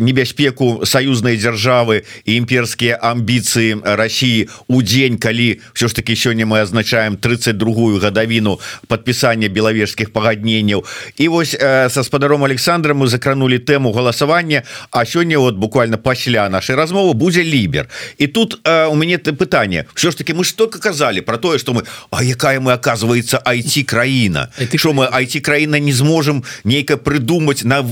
[0.00, 6.60] небяспеку саюзнай дзяржавы і імперскія амбіцыі Росіі у дзень калі все ж таки сёння мы
[6.60, 10.84] азначаем 32ую гадавіну подпісання белавежскіх пагадненняў
[11.16, 16.76] і вось са спадаром Александра мы закранули тэму галасавання А сёння вот буквально пасля нашай
[16.76, 21.20] размовы будзе лібер і тут у мяне ты пытанне все ж таки мы что казалі
[21.20, 25.92] про тое что мы А якая мы оказывается айти краіна что мы айти краіна не
[25.92, 27.84] зможем нейка придумать на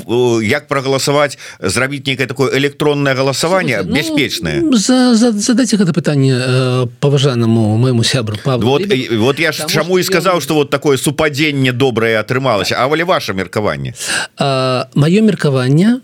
[0.43, 6.87] як прогаласаваць зрабіць некое такое электронное галасаванне ну, бяспечное за, за, задайте гэта пытанне э,
[7.01, 12.21] паважанаму моему сябру вот, вот я ж чаму і сказаў что вот такое супадзенне добрае
[12.21, 13.95] атрымалася А валі ваше меркаванне
[14.39, 16.01] маё меркаванне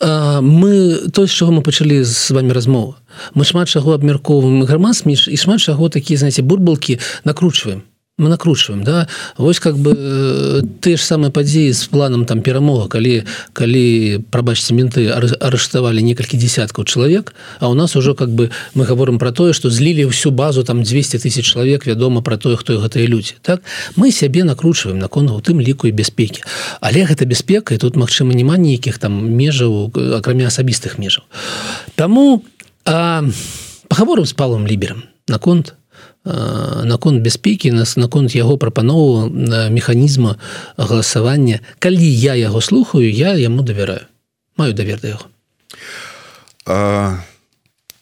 [0.00, 2.96] мы то з чаго мы пачалі з вами размову.
[3.34, 7.82] Мы шмат чаго абмяркоўваем грамадс між і шмат чаго такія знаете бурбалкі накручваем
[8.20, 9.08] мы накручиваем да?
[9.36, 14.74] Вось как бы э, ты ж самыя падзеі з планам там перамога калі калі прабачце
[14.74, 19.52] менты арыштавалі некалькі десяткаў чалавек а у нас ужо как бы мы говорим про тое
[19.52, 23.62] что злілі всю базу там 200 тысяч чалавек вядома про тое хто гэтыя людзі так?
[23.96, 26.42] Мы сябе накручиваем након у тым ліку і бяспекі
[26.80, 31.24] але гэта бяспека і тут магчыма няма нейкіх там межаў акрамя асабістых межаў
[31.96, 32.44] Таму
[32.84, 35.74] паговорым з палым ліберам наконт
[36.24, 39.30] наконт бяспекі нас наконт яго прапанову
[39.70, 40.36] механізма
[40.76, 41.60] галасавання.
[41.78, 44.00] Калі я яго слухаю я яму давяраю.
[44.56, 45.26] Маю давер да яго.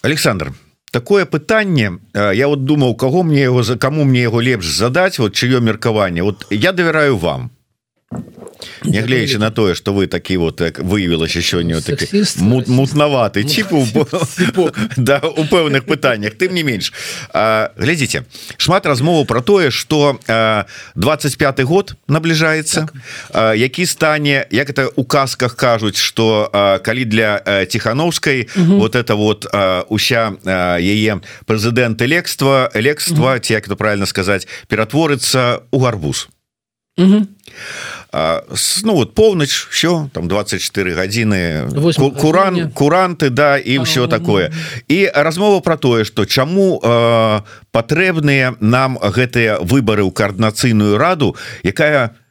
[0.03, 0.53] Александр
[0.91, 5.33] такое пытанне я вот думаў каго мне его за кому мне яго лепш задаць вот
[5.35, 6.23] чыё меркаванне.
[6.23, 7.51] Вот я давяраю вам
[8.85, 11.77] нягледзячы на тое что вы такі вот так выявілася сёння
[12.41, 13.69] мут, мутнаваты чип
[14.97, 16.93] да у пэўных пытаннях тым не менш
[17.77, 18.25] глядзіце
[18.57, 20.19] шмат размову про тое что
[20.95, 22.89] 25 год набліжаецца
[23.33, 23.57] так.
[23.57, 26.51] які стане як это у казках кажуць что
[26.85, 29.47] калі для тихохановской вот это вот
[29.89, 30.33] уся
[30.81, 36.29] яе прэзідэнт элекства элекства ці як это правильно сказать ператворыцца у гарбуз
[38.13, 38.45] а,
[38.83, 41.69] ну вот полночь все там 24 гадзіны
[42.21, 44.53] куран куранты да і все такое.
[44.89, 46.81] і размова про тое что чаму
[47.73, 52.28] патрэбныя нам гэтыя выборы ў коаардынацыйную раду якая у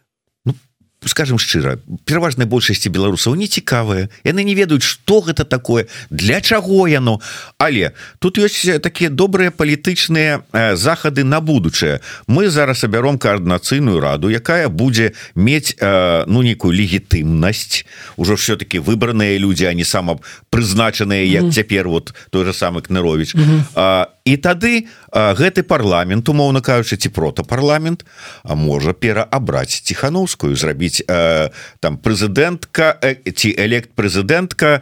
[1.07, 6.87] скажем шчыра пераважнай большасці беларусаў не цікавыя яны не ведаюць что гэта такое для чаго
[6.87, 7.19] яно.
[7.57, 10.43] Але тут ёсць такія добрыя палітычныя
[10.75, 11.99] захады на будучае.
[12.27, 17.85] Мы зараз абяром коаардынацыйную раду якая будзе мець ну нейкую легітымнасць.
[18.17, 20.17] Ужо все-таки выбраныя людзі они сама
[20.49, 23.35] прызначаныя як цяпер вот той же самы кнырович
[23.75, 28.05] а і тады гэты парламент умоўна кажучы ці протапарламент
[28.43, 31.49] а можа пераабраць ціхановскую зрабіць э,
[31.79, 34.81] там прэзідэнтка э, ці элект прэзідэнтка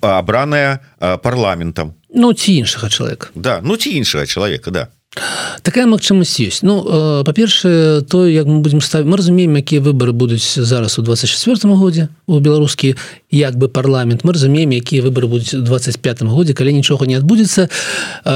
[0.00, 0.80] абраная
[1.22, 1.94] парламентам.
[2.14, 3.28] Ну ці іншага чалавека.
[3.34, 4.88] Да ну ці іншага чалавека да.
[5.62, 6.60] Такая магчымасць ёсць.
[6.60, 11.02] Ну э, па-першае то як мы будемм ставіць мы разумеем якія выборы будуць зараз у
[11.02, 12.96] 24 годзе у беларускі
[13.30, 14.24] як бы парламент.
[14.24, 16.54] Мы разумеем якія выборы будуць 25 годзе.
[16.54, 17.68] Калі нічога не адбудзецца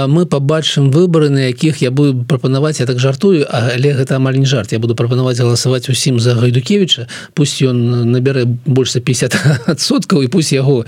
[0.08, 2.80] мы побачым выборы на якіх я буду прапанаваць.
[2.80, 4.72] Я так жартую але гэта амаль не жарт.
[4.72, 10.52] Я буду прапанаваць галасаваць усім за гайдукевича пусть ён набярэ больш за 50соткаў і пусть
[10.52, 10.84] яго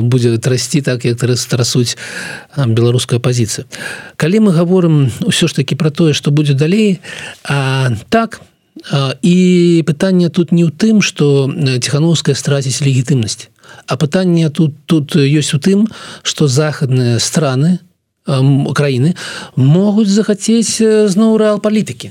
[0.00, 1.96] будзе трасці так як трасуць
[2.56, 3.66] беларуская пазіцыя
[4.16, 7.00] калі мы говорим ўсё ж таки про тое что будет далей
[7.44, 8.40] а, так
[9.22, 11.46] і пытанне тут не ў тым что
[11.78, 13.50] ціхановская страціць легітымнасць
[13.86, 15.86] а пытанне тут тут ёсць у тым
[16.22, 17.78] что захадныя страны
[18.26, 19.14] краіны
[19.56, 22.10] могуць захацець зноў рэал палітыкі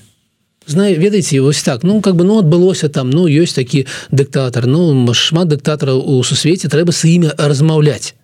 [0.65, 1.83] знаю ведаеце вось так.
[1.83, 6.69] Ну как бы ну адбылося там ну ёсць такі дыктатор ну шмат дыктатараў у сусвеце
[6.69, 8.15] трэба с імі размаўляць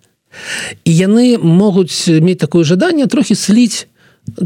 [0.84, 3.86] і яны могуць мець такое жаданне трохі сліць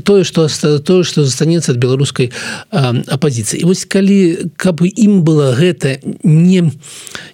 [0.04, 2.32] тое что тое что застанецца ад беларускай
[2.70, 6.70] апозіцыі вось калі каб ім было гэта не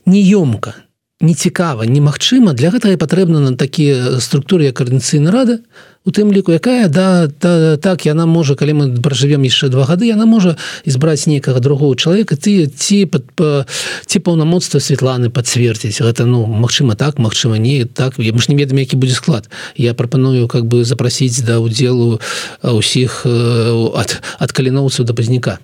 [0.07, 0.75] неёмка
[1.21, 5.61] не цікава немагчыма для гэтага патрэбна на такія структуры як каардынцыйна рада
[6.05, 10.09] у тым ліку якая да, да так яна можа калі мы пражывем яшчэ два гады
[10.09, 10.57] яна можа
[10.89, 17.59] избраць нейкага другого чалавека ты ці ці паўнамоцтва Светланы подцвердзіць гэта ну Мачыма так Мачыма
[17.61, 19.51] не так я ж не ведам які будзе склад.
[19.77, 22.21] Я прапаную как бы запрасіць да удзелу
[22.65, 25.59] ўсіх ад ад каліноўцаў да пазняка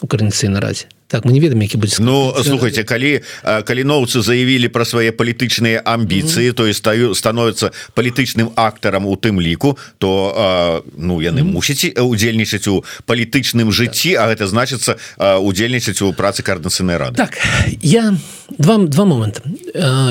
[0.00, 4.84] у карніцыйна разе так мы не ведаем які будзе Ну слухайте калі каліноўцы заявілі пра
[4.88, 6.56] свае палітычныя амбіцыі mm -hmm.
[6.56, 11.52] то есть стаю становится палітычным актарам у тым ліку то а, ну яны mm -hmm.
[11.52, 14.96] мусіць удзельнічаць у палітычным жыцці А гэта значыцца
[15.38, 17.38] удзельнічаць у працы каардынацыйнай рады так
[17.82, 18.14] я
[18.58, 19.40] вам два моманты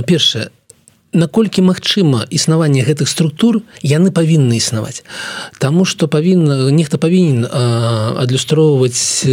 [0.05, 0.49] першае
[1.13, 5.03] наколькі магчыма існаванне гэтых структур яны павінны існаваць.
[5.59, 9.27] Таму что павінна нехта павінен адлюстроўваць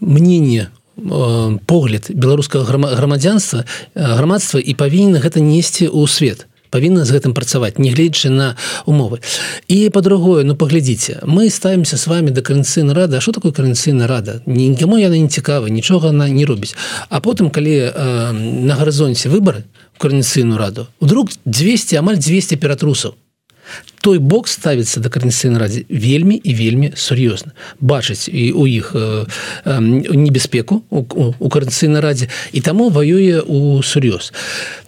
[0.00, 0.70] мнение
[1.66, 2.64] погляд беларускага
[2.96, 8.56] грамадзянства грамадства і павінен гэта несці ў свет то павінна з гэтым працаваць нягледзячы на
[8.86, 9.20] умовы.
[9.68, 14.42] І по-другое ну паглядзіце мы ставімся с вами да карэнцыйна рада что такое карэнцыйна рада?
[14.46, 16.76] Нікому яна не цікава нічога она не робіць.
[17.08, 19.64] А потым калі э, на гарызонце выборы
[19.98, 23.14] карэнцыйную раду вдруг 200 амаль 200 ператрусаў.
[24.00, 27.50] Той бок ставіцца да карнецыйнай радзе вельмі і вельмі сур'ёзна.
[27.80, 29.26] Бачыць і у іх э,
[29.64, 34.30] э, небяспеку у, у, у карнецыйнай радзе і таму воюе у сур'ёз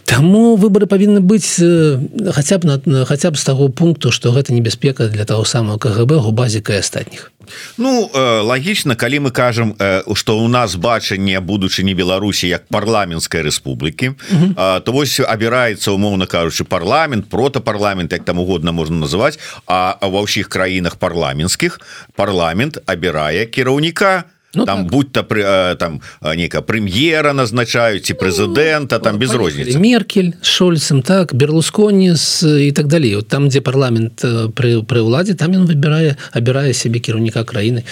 [0.08, 2.00] Таму выборы павінны быць э,
[2.32, 6.24] хаця б на хаця б з таго пункту што гэта небяспека для таго самого КГБ
[6.24, 7.28] губазіка і астатніх.
[7.76, 9.76] Ну э, лагічна калі мы кажам
[10.16, 14.16] что э, у нас бачанне будучыні Беларусі як парламенской Республікі
[14.56, 20.48] то вось абіраецца умоўно кажучы парламент протапарламент як там угодно можна называть а ва ўсіх
[20.48, 21.80] краінах парламенскіх
[22.16, 24.90] парламент абірае кіраўніка на Ну, там так.
[24.90, 25.42] будь то при
[25.76, 32.72] там нека прэм'ера назначаюць і прэзідэнта ну, там без розніцы меркель шольцем так берлусконі і
[32.72, 34.24] так далей вот там дзе парламент
[34.56, 37.84] пры пры ўладзе там ён выбірае абірае сябе кіраўніка краіны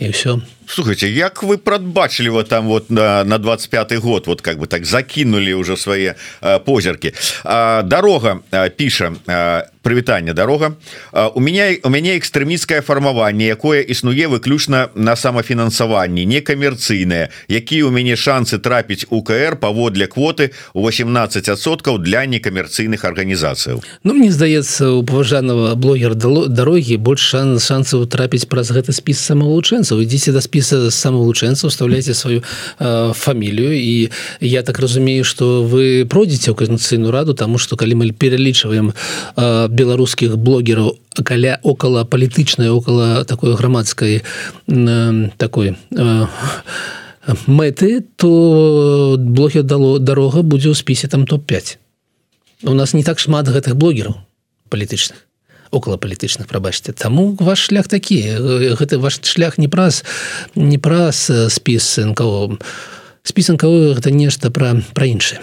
[0.00, 4.58] і все слухайте як вы прадбачылі вот там вот на на 25 год вот как
[4.58, 6.14] бы так закинули уже свае
[6.64, 7.12] позірки.
[7.84, 8.38] Дорога
[8.76, 9.12] піша
[9.82, 10.72] прывітання дорога.
[11.34, 18.16] У меня у мяне экстрэміцкае фармаванне якое існуе выключна на самафінансаванні некамерцыйнае якія у мяне
[18.16, 25.02] шансы трапіць у КР паводле квоты у 18соткаў для некамерцыйных арганізацыяў Ну мне здаецца у
[25.04, 29.24] паважанага блогер дарогі больш шанс шансаў трапіць праз гэты спіс
[29.88, 32.42] самавучэнцаў ідзіце да спіса самавучэнцаў вставляйте сваю
[32.78, 37.94] э, фамілію і я так разумею что вы пройдзеце ў канцыйную раду тому что калі
[37.94, 44.22] мы пералічваем э, беларускіх блогераў каля около палітычнай около такой грамадской
[44.68, 46.26] э, такой э,
[47.46, 51.78] мэты то блогі дало дарога будзе ў спісе там топ-5
[52.64, 54.20] у нас не так шмат гэтых блогераў
[54.68, 55.27] палітычных
[55.70, 56.92] около палітычных прабачце.
[56.92, 58.20] Таму ваш шлях такі
[58.78, 60.04] гэты ваш шлях не праз
[60.54, 62.58] не праз спіс нко
[63.22, 65.40] спісанкавы гэта нешта пра пра іншае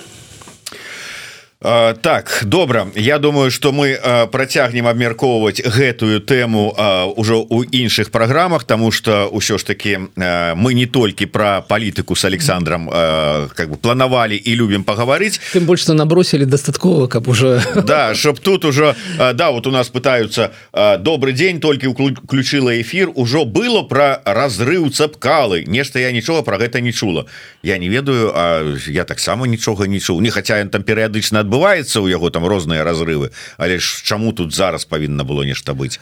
[1.62, 2.88] так добра.
[2.96, 3.98] Я думаю что мы
[4.32, 6.76] працягнем абмяркоўваць гэтую тэму
[7.18, 12.26] ўжо у іншых праграмах тому что ўсё ж таки мы не толькі про палітыку с
[12.26, 18.14] Александром как бы планавалі і любім паговорыць тым больш что набросілі дастаткова каб уже да
[18.16, 20.52] чтоб тут уже да вот у нас пытаются
[21.00, 25.64] добрый день толькі уключила эфир ужо было про разрыв цапкалы.
[25.68, 27.26] Нешта я нічога про гэта не чула.
[27.64, 30.22] Я не ведаю я таксама нічога не чуў.
[30.22, 34.52] Не хотя ён там перыядычна адбываецца у яго там розныя разрывы але ж чаму тут
[34.56, 36.02] зараз павінна было нешта быць?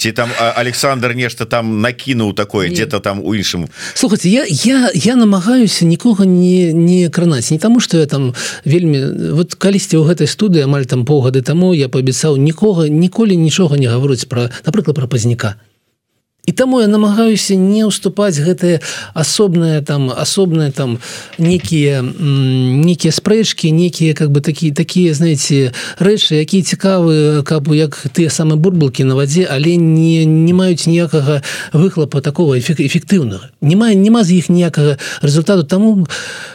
[0.00, 3.68] Ці там Александр нешта там накінуў такое где-то там у іншым?
[3.94, 7.50] Слухайте я я я намагаюся нікога не не кранаць.
[7.50, 11.74] Не таму что я там вельмі вот калісьці ў гэтай студыі амаль там паўгады таму
[11.76, 15.60] я паабяцаў нікога ніколі нічога не гаворыць про напрыклад про пазняка
[16.50, 18.82] і таму я намагаюся не ўступаць гэтые
[19.14, 20.98] асобныя там асобныя там
[21.38, 25.70] некія некія спрэчки некія как бы такие такія знаете
[26.02, 31.46] рэчы якія цікавы каб як тыя самыя бурбалки на вадзе але не не маюць ніякага
[31.72, 33.54] выхлопа такого эфектыўнага.
[33.62, 36.06] Не мае няма з іх ніякага результату таму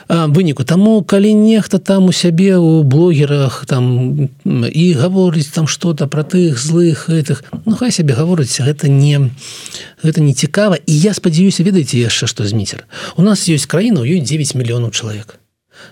[0.10, 6.27] выніку таму калі нехта там у сябе у блогерах там і гаворыць там что-то про
[6.27, 9.31] тых злых гэтых ну хай сябе гаворыць гэта не
[10.03, 10.77] гэта не цікава.
[10.85, 12.85] І я спадзяюся ведаеце яшчэ што зміцер
[13.17, 15.39] у нас ёсць краіна у ёй 9 мільёнаў чалавек.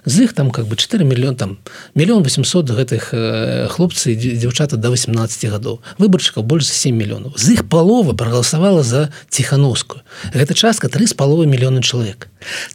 [0.06, 1.58] З іх там как бы 4 мільён там
[1.95, 5.79] мільён 800 гэтых э, хлопцы дзяўчата до 18 гадоў.
[5.97, 7.34] Выбарчыкаў больш за 7 мільёнаў.
[7.38, 10.01] З іх палова прагаласавала за ціхановскую.
[10.34, 12.29] Гэта частка три з паловы мільёны чалавек.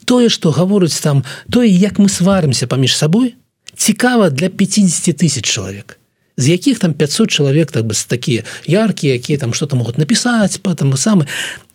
[0.04, 3.34] Тое что гаворыць там тое як мы сварымся паміж сабой
[3.76, 5.97] цікава для 50 тысяч чалавек
[6.38, 10.96] з якіх там 500 чалавек так бы такія яркія якія там что-то могуць напісаць потом
[10.96, 11.26] самы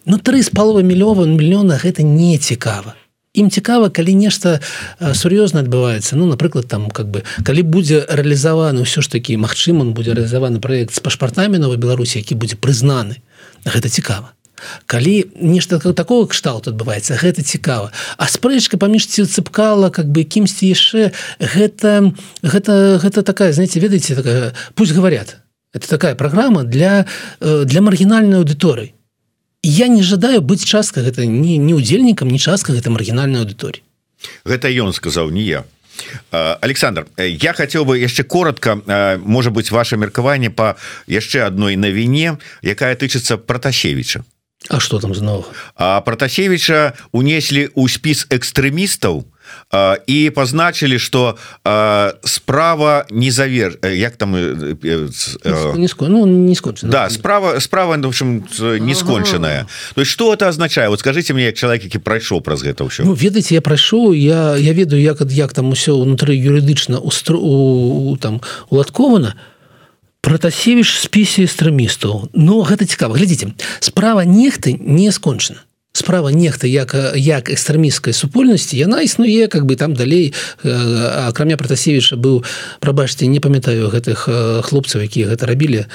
[0.06, 2.96] ну три з паловы мільёва мільёна гэта не цікава
[3.34, 4.62] ім цікава калі нешта
[5.02, 9.94] сур'ёзна адбываецца ну напрыклад там как бы калі будзе рэалізаваны ўсё ж такі Мачым он
[9.94, 13.20] будзе рэалізаваны проект з пашпартамі новой Беларусі які будзе прызнаны
[13.66, 14.32] гэта цікава
[14.86, 17.92] калі нешта такого кшталт адбываецца гэта цікава.
[18.18, 24.16] А спрэчка паміж ці цыпкала как бы кімсьці яшчэ гэта гэта гэта такая знаете ведаеце
[24.16, 25.40] такая пусть говорят.
[25.74, 27.06] Это такая программа для
[27.40, 28.94] э, для маргінальной аўдыторыі
[29.64, 33.82] я не жадаю быць часткай гэта не не удзельнікам не частка гэта маргінальной аўдыторыі
[34.46, 35.64] гэта ён сказаў не я.
[36.32, 38.82] Александр я хотел бы яшчэ коротко
[39.24, 40.76] можа быть ваше меркаванне по
[41.08, 44.26] яшчэ одной навіне якая тычыцца протасевича
[44.70, 45.46] А что там зноў
[45.78, 49.26] протасевича унеслі ў спіс экстрэмістаў
[50.08, 51.38] і пазначылі что
[52.24, 54.76] справа не завер як там не
[56.00, 58.46] ну, не скончена да справа справа в общем
[58.80, 62.64] не скончаная то есть что это означае вот скажите мне як чалавек які прайшоў праз
[62.64, 67.00] гэта ўсё ну, ведаеце я прайшоў я я ведаю як як там усё унутры юрыдычна
[67.00, 69.36] устру там уладкована
[70.24, 73.52] протасевіш спісе экстрэмістаў Ну гэта цікава глядзіце
[73.84, 75.68] справа нехты не скончана.
[75.94, 82.42] Справа нехта як як экстрэміскай супольнасці яна існуе как бы там далей акрамя протасевіча быў
[82.80, 84.26] прабачце не памятаю гэтых
[84.66, 85.86] хлопцаў якія гэта рабілі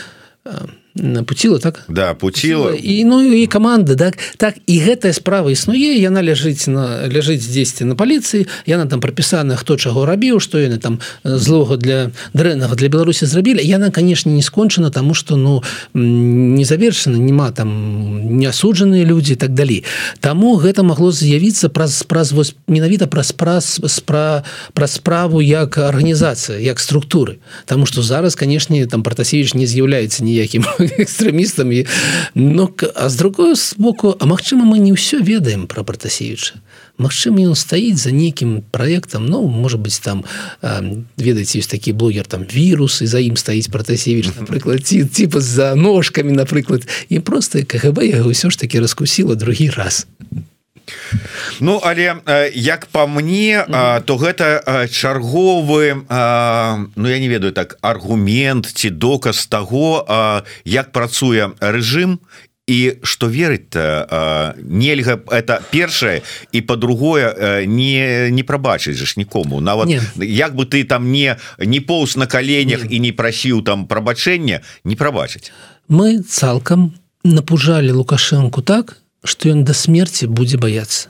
[1.26, 1.84] пуціла так?
[1.88, 7.08] Да пуціла і ну і команда так так і гэтая справа існуе яна ляжыць на
[7.08, 12.10] ляжыць дзесьці на паліцыі яна там прапісана хто чаго рабіў што яны там злога для
[12.34, 13.62] дрэннага для беларусі зрабілі.
[13.62, 15.62] Яна канешне не скончана тому что ну
[15.94, 19.84] не завершана няма там не асуджаныя людзі так далей
[20.20, 24.44] таму гэта магло з'явіцца праз праз вось менавіта праз праз спра
[24.74, 27.38] пра справу як арганізацыя як структуры.
[27.66, 30.64] Таму что зараз канешне там протасевич не з'яўляецца ніякім
[31.04, 31.86] экстрэмістамі
[32.34, 36.60] Ну а з другой боку А магчыма мы не ўсё ведаем про протасевіча
[36.98, 40.24] Магчыма ён стаіць за нейкім проектам Ну может быть там
[41.16, 45.74] ведаеце ёсць такі блогер там вірус і за ім стаіць протасевич напрыклад ці типа за
[45.74, 50.06] ножками напрыклад і просто КГБ яго ўсё ж таки раскусіла другі раз
[51.60, 52.16] Ну але
[52.54, 53.64] як по мне
[54.04, 55.94] то гэта чарговы
[56.96, 60.06] Ну я не ведаю так аргумент ці доказ того
[60.64, 62.18] як працуе рэжым
[62.68, 63.72] і что верыць
[64.62, 66.22] нельга это першае
[66.52, 70.00] і по-другое не не прабачыць ж нікому нават не.
[70.20, 72.96] як бы ты там не не поўз на каленях не.
[72.96, 75.50] і не прасіў там прабачэння не прабачыць
[75.88, 76.92] мы цалкам
[77.24, 81.08] напужалі лукашэнку так что ён да смерти будзе баяцца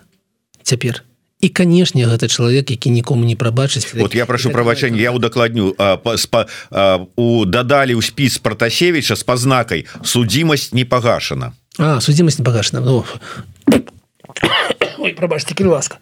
[0.63, 1.05] цяпер.
[1.41, 7.45] І канешне гэта чалавек які нікому не прабачыць вот я прошу прабачэння я удакладню у
[7.47, 13.07] дадалі ў спіс протасевича с пазнакай судзімасць не пагашана а судзімасць не пагашана ну.
[15.15, 15.99] прабачьте ласка.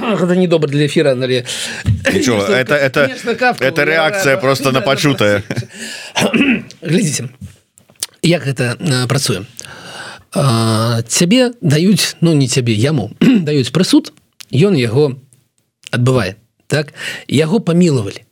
[0.00, 1.44] Гэта недобр для эфира але
[2.12, 3.12] Ничего, это это
[3.60, 5.42] это реакция просто на пачутая
[6.80, 7.28] глядзіце
[8.22, 9.83] як гэта працуем а
[10.34, 14.12] цябе даюць ну не цябе яму даюць прысуд
[14.50, 15.14] ён яго
[15.90, 16.92] адбывае так?
[17.28, 18.24] Яго памілавалі.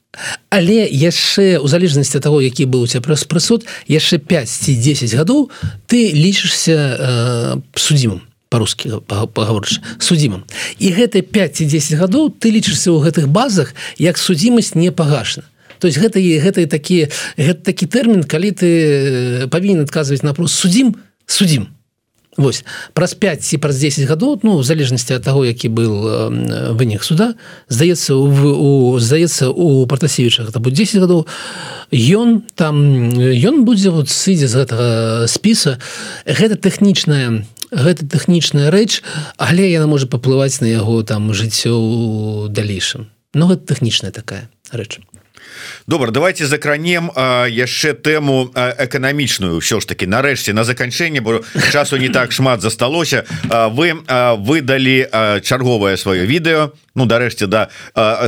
[0.50, 5.14] Але яшчэ у залежнасці того які быў у ця праз прысуд яшчэ 5 ці 10
[5.16, 5.48] гадоў
[5.88, 8.20] ты лічышся э, судзімым
[8.52, 10.44] по-рускі паговорыш судзімым.
[10.76, 15.48] І гэты 5 ці 10 гадоў ты лічышся ў гэтых базах як судзімасць не пагашана
[15.80, 17.08] то есть гэта гэта такі
[17.40, 20.92] гэта такі тэрмін калі ты э, павінен адказваць напрос судзім
[21.24, 21.72] судзім
[22.36, 22.64] Вось.
[22.96, 25.92] Праз 5 ці праз 10 гадоў ну в залежнасці ад таго які был
[26.72, 27.36] вынік суда
[27.68, 31.28] здаецца у здаецца у партасевічах это будет 10 гадоў.
[31.92, 35.76] Ён там ён будзе вот сыдзе з гэтага спіса.
[36.24, 39.04] Гэта тэхнічная гэта тэхнічная рэч
[39.36, 43.12] але яна можа паплываць на яго там жыццё далейшым.
[43.36, 45.04] Но гэта тэхнічная такая рэч
[45.86, 47.10] добра давайте закранем
[47.48, 51.42] яшчэ тэму эканамічную ўсё ж таки нарэшце на заканчэнне бо
[51.72, 53.94] часу не так шмат засталося вы
[54.38, 55.08] выдалі
[55.42, 57.68] чарговае сваё відэо Ну дарэшце да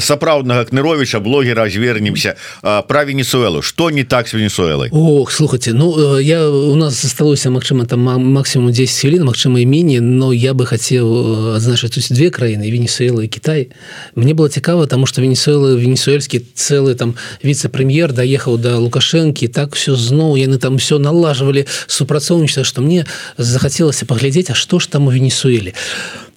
[0.00, 3.62] сапраўднага кныровича блогера звернемся про венесуэлу.
[3.62, 4.88] Что не так с венесуэлай?
[4.90, 10.00] Ох слухайте Ну я у нас засталося Мачыма там максимум 10 хвілін Мачыма і менее
[10.00, 13.70] но я бы хотел адзначыць усе две краіны Венесуэла и Китай.
[14.14, 19.74] Мне было цікава тому что венесуэлы венесуэльскі целый там віце-прэм'ер даехаў до да лукашэнкі так
[19.74, 23.04] все зноў яны там все налажвалі супрацоўніча что мне
[23.36, 25.74] захацелася паглядзець А что ж там у венесуэле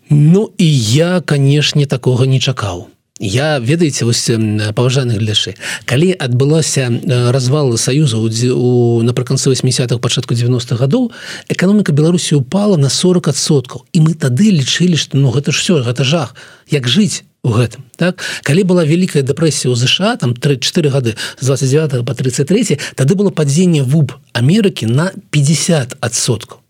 [0.09, 2.87] Ну і я канешне такога не чакаў.
[3.19, 4.29] Я ведаеце вось
[4.77, 5.57] паважаных гляшы
[5.89, 6.85] калі адбылася
[7.33, 11.11] развал саюза у напрыканцы 80-х пачатку 90-х гадоў
[11.49, 16.03] эканоміка беларусі упала на 40соткаў і мы тады лічылі што ну гэта ж все гэта
[16.03, 16.35] жах.
[16.69, 18.21] Як жыць у гэтым так?
[18.43, 23.33] Калі была вялікая дэпрэсія ў ЗША там 34 гады з 29 по 33 тады было
[23.33, 26.61] падзенне вуб Амерыкі на 50соткаў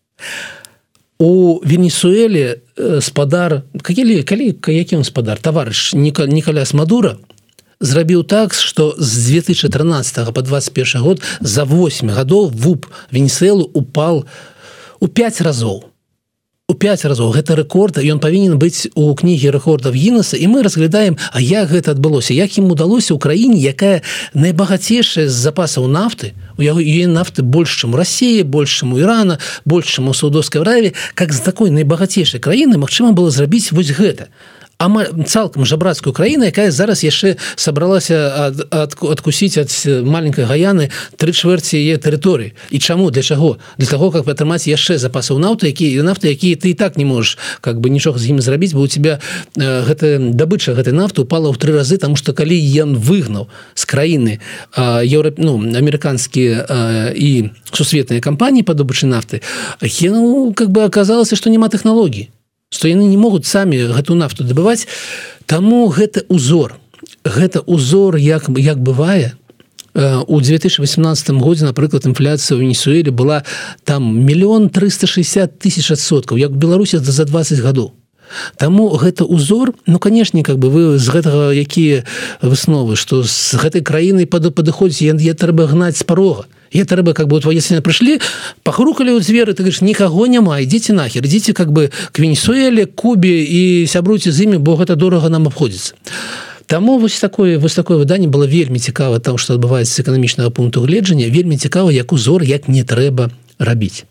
[1.20, 2.62] у венесуэле
[3.02, 7.18] спадар какие калі які он спадар товарищ николяс мадура
[7.80, 14.26] зрабіў так что з 2013 по 21 год за 8 гадоў вуп венесуэлу упал
[15.00, 15.84] у 5 разоў
[16.70, 17.32] у 5 разоў.
[17.32, 21.96] Гэта рэкорда ён павінен быць у кнігі рэкордаў гіннеса і мы разглядаем А як гэта
[21.96, 24.04] адбылося як ім удалося ў краіне якая
[24.36, 29.40] найбагацейшая з запасаў нафты у яго е нафты больш чым рассіі больш чым у Ірана
[29.64, 34.28] больш чым у саудовскай раве как з такой найбагацейшай краіны Мачыма было зрабіць вось гэта
[34.78, 39.74] амаль цалкам жабрацкую краіну якая зараз яшчэ сабралася ад, ад, адкусіць ад
[40.06, 42.54] маленькой гаяны тры чвэрці яе тэрыторыі.
[42.70, 43.58] І чаму для чаго?
[43.78, 47.38] Для того как атрымаць яшчэ запасаў нафты якія нафты якія ты і так не можешь
[47.62, 49.20] как бы нічога з ім зрабіць бо у тебя
[49.58, 53.84] э, гэта дабыча гэтай нафты упала ў тры разы там что калі ён выгнаў з
[53.86, 54.40] краіны
[54.78, 59.42] еўра ну амерыканскія і сусветныя кампаніі па добычы нафты
[59.82, 62.30] ну как бы аказалася что няма тэхналогій
[62.70, 64.88] што яны не могуць самі гэту нафту дабываць.
[65.46, 66.76] Таму гэта узор
[67.24, 69.34] гэта узор як як бывае
[70.28, 73.44] у 2018 годзе напрыклад інфляцыя ў венесуэле была
[73.84, 77.94] там мільён 360 тысяч адсоткаў як Беларусі за 20 гадоў.
[78.58, 82.06] Таму гэта узор ну канешне как бы вы з гэтага якія
[82.42, 87.28] высновы што з гэтай краінай пад падыходзіць я трэба гнаць з парога я трэба как
[87.28, 88.20] бы твои сына прыйшлі
[88.64, 93.44] пахрукалі ў дзверы ты говоришь никого няма ідзіце нахер ідзіце как бы к венесуэле кубе
[93.44, 95.96] і сябруйце з імі бо гэта дорага нам обходзіцца
[96.68, 101.32] Таму вось такое вось такое выданне было вельмі цікава там что адбываецца эканамічнага пункту гледжання
[101.32, 104.04] вельмі цікава як узор як не трэба рабіць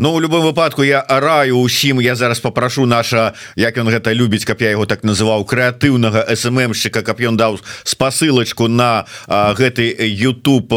[0.00, 4.48] Ну у любым выпадку я раю усім я зараз попрошу наша як ён гэта любіць
[4.48, 10.72] каб я его так называў крэатыўнага сммщика каб ён даў спасылочку на а, гэты YouTube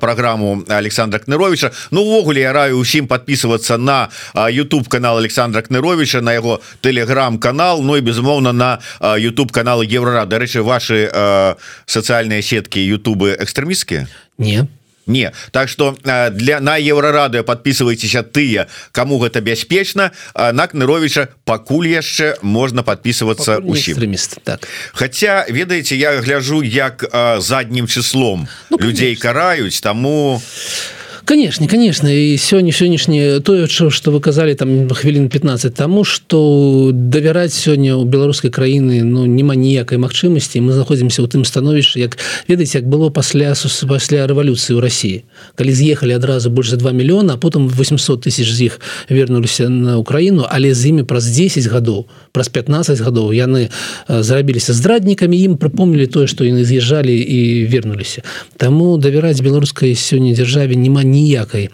[0.00, 6.20] программу Александра кныровича Ну увогуле я раю усім подписываться на а, YouTube канал Александра кныровича
[6.20, 11.08] на яго телеграм-канал Ну і безумоўно на а, YouTube каналы еврора дарэчы ваши
[11.86, 14.68] сацыяльныя сеткі Ютубы экстрэміскія не
[15.08, 15.32] не.
[15.50, 22.82] Так что для на еврорадыо подписывайтеся тыя кому гэта бяспечна на кныровича пакуль яшчэ можна
[22.82, 24.68] подписываться усіміст так.
[24.92, 27.04] Хотя ведаеце я гляжу як
[27.38, 30.42] заднім числом ну, людзей караюць тому
[31.28, 32.08] конечно конечно.
[32.08, 38.04] И сёння сённяшні тое что вы казалі там хвілін 15 тому что давяраць сёння у
[38.04, 42.16] беларускай краіны ну няма ніякай магчымасці мы знаходзімся у тым становішча як
[42.48, 43.52] ведаеце як было пасля
[43.88, 45.22] пасля рэвалюцыі ў Росіі
[45.54, 50.46] калі з'ехалі адразу больш за 2 мільёна потым 800 тысяч з іх вернуліся на Украіну
[50.48, 53.68] але з імі праз 10 гадоў праз 15 гадоў яны
[54.08, 58.24] зрабіліся здраднікамі ім прыпомнілі тое што яны з'язджалі і вернуліся
[58.56, 61.68] Таму давяраць беларускай сёння дзяржаве няма ні ніякай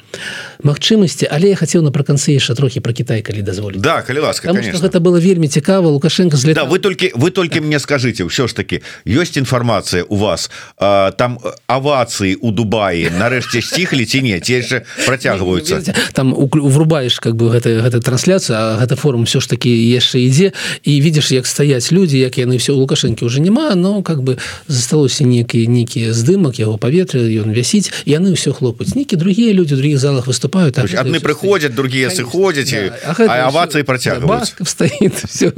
[0.64, 5.00] магчымасці але я хацеў напрыканцы яшчэ трохі про Кітай калі дазволі да калі ласка гэта
[5.00, 7.66] было вельмі цікава лукашенко зля да, вы толькі вы толькі так.
[7.68, 13.60] мне скажите ўсё ж таки ёсць інфармацыя у вас а, там авацыі у Дубаі нарэшце
[13.60, 14.76] сціхлі ці не ці яшчэ
[15.06, 15.82] працягваюцца?
[16.12, 20.52] Там врубаешь как бы гэта гэта трансляцыя гэта форум все ж таки яшчэ ідзе.
[20.82, 24.38] І видишь як стаяць людзі як яны все у лукашэнкі уже няма но как бы
[24.68, 29.76] засталося некі нейкі здымак яго паветра ён вясіць яны ўсё хлопаць нейкі другие люди в
[29.76, 33.46] других залах выступают так, одни приходят другие сыходят да.
[33.46, 35.52] овации да, протягивают стоит все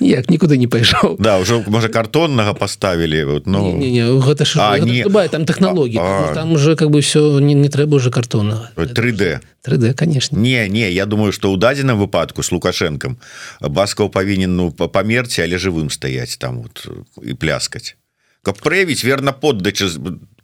[0.00, 3.72] ніяк никуда не пайшоў да уже может картонного поставили вот ну.
[3.72, 4.58] Не, не, не, гэта ш...
[4.60, 5.02] а, гэта не...
[5.02, 8.70] Дубай, там технологии а, там уже как бы все не, не трэба уже картонного.
[8.76, 10.36] 3d 3d конечно.
[10.36, 13.18] Не не я думаю что у дадзеным выпадку с лукашенком
[13.60, 16.86] басков павінен ну померці але живым стоять там вот
[17.22, 17.96] и пляскать.
[18.42, 19.86] Как проявить верно поддачи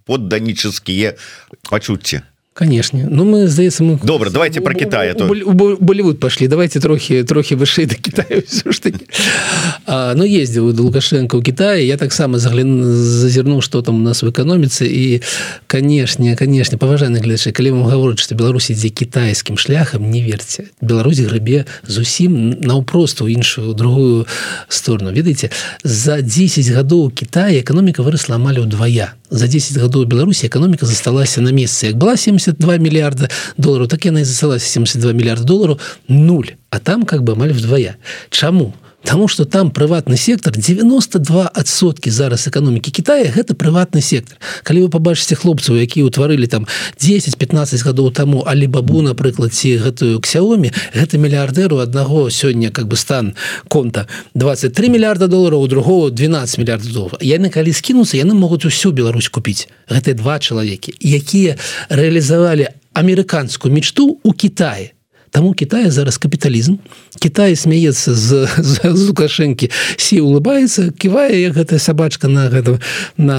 [0.04, 1.16] подданические
[1.70, 2.22] почуцці
[2.54, 3.06] конечно.
[3.08, 6.48] Ну мы здаецца мы добра давайте про Китая то болливуд пошли.
[6.48, 8.42] Давайте трохи трохи вышэй до Китаю
[9.86, 14.28] ну ездил до лукашенко у Китае я таксама заглянул зазірнуў что там у нас в
[14.28, 15.22] эканоміцы і
[15.66, 20.66] канешне канешне паважаны глядчы калі вам гаворыць что Беларусь ідзе китайскім шляхам не верьте.
[20.80, 24.26] Беларусь грыбе зусім наўпросту іншую другую
[24.68, 25.12] сторону.
[25.12, 25.50] Ведаеце
[25.82, 31.48] за 10 гадоў Китая эканоміка выросла амаль удвая за 10 гадоў Беларусі эканоміка засталася на
[31.48, 33.28] месцы як была 72 мільярда
[33.58, 36.46] долларов так яна і засталася 72 мільярд долларов нуль.
[36.70, 37.96] А там как бы амаль вдвая
[38.30, 38.74] Чаму
[39.04, 44.38] Таму что там прыватны сектор 92сотки зараз эканомікі Китая гэта прыватны сектор.
[44.62, 46.66] Калі вы побачыце хлопцаў якія ўтварылі там
[47.02, 52.96] 10-15 гадоў таму алі бабу напрыклад ці гэтую ксяомі гэта мільярдэру аднаго сёння как бы
[52.96, 53.34] стан
[53.68, 54.06] конта.
[54.34, 57.18] 23 мільярда долларов у другого 12 мільярдов долларов.
[57.20, 61.58] Яны калі скінуцца яны могуць усю Беларусь купіць гэтыя два чалавекі якія
[61.90, 64.94] рэалізавалі амерыканскую мечту у Китае
[65.32, 66.76] Таму Китае зараз капіталізм.
[67.16, 72.76] Кітай смяецца з, з, з лукашэнкі сі улыбаецца ківае гэтая сабачка на гэта
[73.16, 73.38] на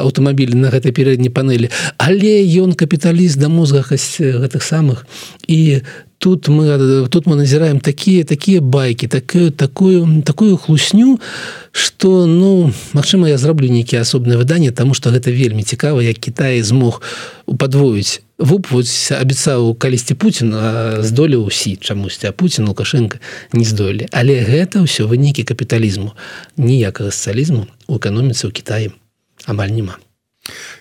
[0.00, 1.68] аўтамабілі на гэтай пярэдняй панелі.
[2.00, 5.04] Але ён капіталіст да мозга гэтых самых.
[5.44, 5.84] І
[6.18, 11.20] тут мы тут мы назіраем такія такія байкі такую такую такую хлусню
[11.72, 16.62] что ну Мачыма я зраблю нейкіе асобнае выданне тому что гэта вельмі цікава як Кітай
[16.62, 17.02] змог
[17.46, 20.54] падвоіць вупваць абяцаў калісьці Путін
[21.02, 23.18] здолеў усі чамусьці а Путін лукашенко
[23.52, 24.08] не здолелі.
[24.12, 26.14] Але гэта ўсё вынікі капіталізму.
[26.56, 28.94] Ніякага сацыялізму у эканоміцы ў Китаі
[29.46, 29.98] амаль няма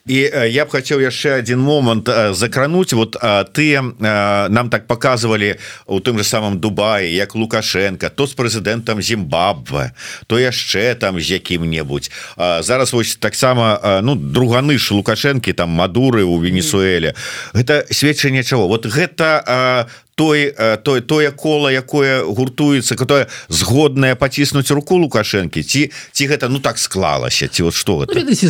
[0.08, 2.94] і я б хацеў яшчэ один момант закрануть.
[2.94, 3.18] Вот
[3.54, 9.92] ты нам так показывалі у тым же самом Дубаі як лукашенко то з прэзідэнтам Зімбабве
[10.28, 16.40] то яшчэ там з якім-небудзь зараз вось таксама ну друганы ж лукашэнкі там мадуры у
[16.40, 17.16] Венесуэле.
[17.54, 19.88] Гэта сведчанне чаго вот гэта
[20.18, 20.52] той
[20.84, 26.82] той тое кола якое гуртуецца которое згоднае паціснуць руку лукашэнкі ці ці гэта ну так
[26.82, 28.50] склалася ці вот что ну, з,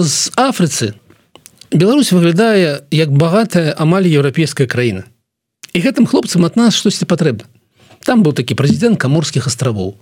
[0.00, 0.96] з Афрыцы
[1.70, 5.06] Беларусь выглядае як багатая амаль еўрапейская краіна.
[5.70, 7.46] І гэтым хлопцам ад нас штосьці патрэбна.
[8.02, 9.94] Там быў такі прэзідэнт каморскіх астравоў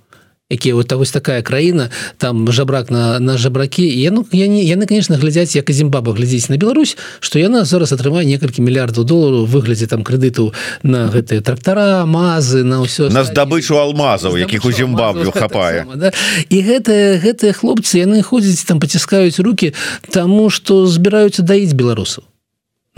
[0.51, 3.85] якія вот вось такая краіна там жабрак на на жабракі.
[3.85, 7.65] Я ну я не яны конечно глядзяць як і Зімбаба глядзець на Беларусь что яна
[7.65, 13.25] зараз атрымае некалькі мільярдаў долараў выглядзе там крэдыту на гэтыя трактара мазы на ўсё на
[13.25, 15.85] здабычу алмазаў якіх у Зімбабве хапае.
[15.95, 16.13] да?
[16.49, 19.75] і гэтыя гэтыя хлопцы яны ходзяць там паціскаюць руки
[20.09, 22.25] тому что збіраюцца даіць беларусаў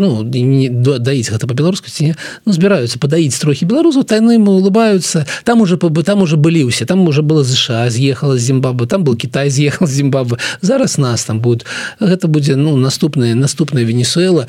[0.01, 5.61] ну не даіць гэта по-беларуску ці ну, збіраюцца падаіць трохі беларусаў тайны ему улыбаюцца там
[5.61, 9.17] уже бы там уже былі ўсе там уже было ЗША з'ехала з Зімбабы там был
[9.17, 11.67] Китай з'ехал з Зімбабы зараз нас там будет.
[12.01, 14.47] Гэта будзе ну наступная наступная Венесуэла.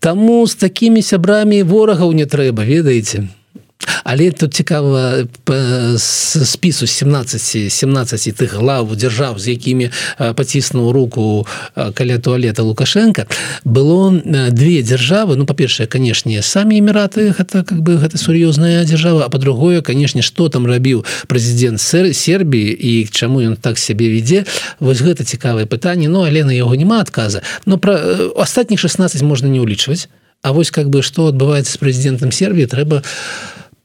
[0.00, 3.28] Таму з такімі сябрамі ворагаў не трэба ведаеце
[4.04, 5.24] але тут цікава
[5.98, 11.46] спісу 17 17 тых главу дзяржаў з якімі паціснуў руку
[11.94, 13.26] каля туалета лукашенко
[13.64, 14.12] было
[14.50, 15.36] две дзяржавы.
[15.36, 20.48] Ну па-першае канешне самі эміраты гэта как бы гэта сур'ёзная дзяржава а по-другое канешне что
[20.48, 24.44] там рабіў прэзідэнт сэр Сербіі і чаму ён так сябе вядзе
[24.80, 26.08] вось гэта цікавае пытанне.
[26.08, 27.42] Ну але на яго няма адказа.
[27.66, 27.96] Но пра
[28.36, 30.08] астатніх 16 можна не ўлічваць.
[30.44, 33.00] А вось как бы что адбываецца з прэзідэнтам Сербіі трэба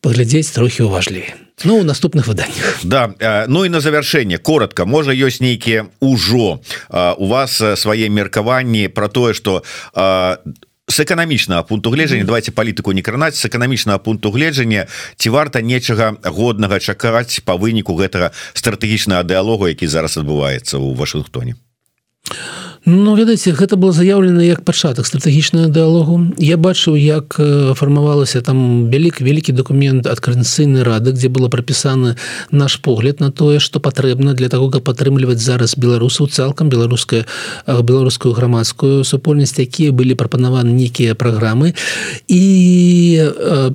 [0.02, 1.34] паглядзець трохі ўважлівей
[1.64, 3.12] Ну у наступных выданнях Да
[3.48, 6.60] Ну і на завяршэнне коротко можа ёсць нейкія ўжо
[7.18, 9.64] у вас свае меркаванні про тое что
[10.90, 16.18] с эканамічнага пункту гледжання давайте палітыку не кранаць с эканамічнага пункту гледжання ці варта нечага
[16.24, 21.56] годнага чакаць по выніку гэтага стратэгічнага дыалогу які зараз адбываецца ў Вашынгтоне
[22.86, 27.36] Ну ведаеце гэта было заявлена як пачатак стратэгічную дыалогу я бачыў як
[27.76, 32.16] фармавалася там вялік вялікі документ ад карэнцыйнай рады дзе было прапісаны
[32.52, 37.26] наш погляд на тое што патрэбна для того каб падтрымліваць зараз беларусаў цалкам беларуская
[37.68, 41.76] беларускую грамадскую супольнасць якія былі прапанаваны нейкія праграмы.
[42.28, 42.42] І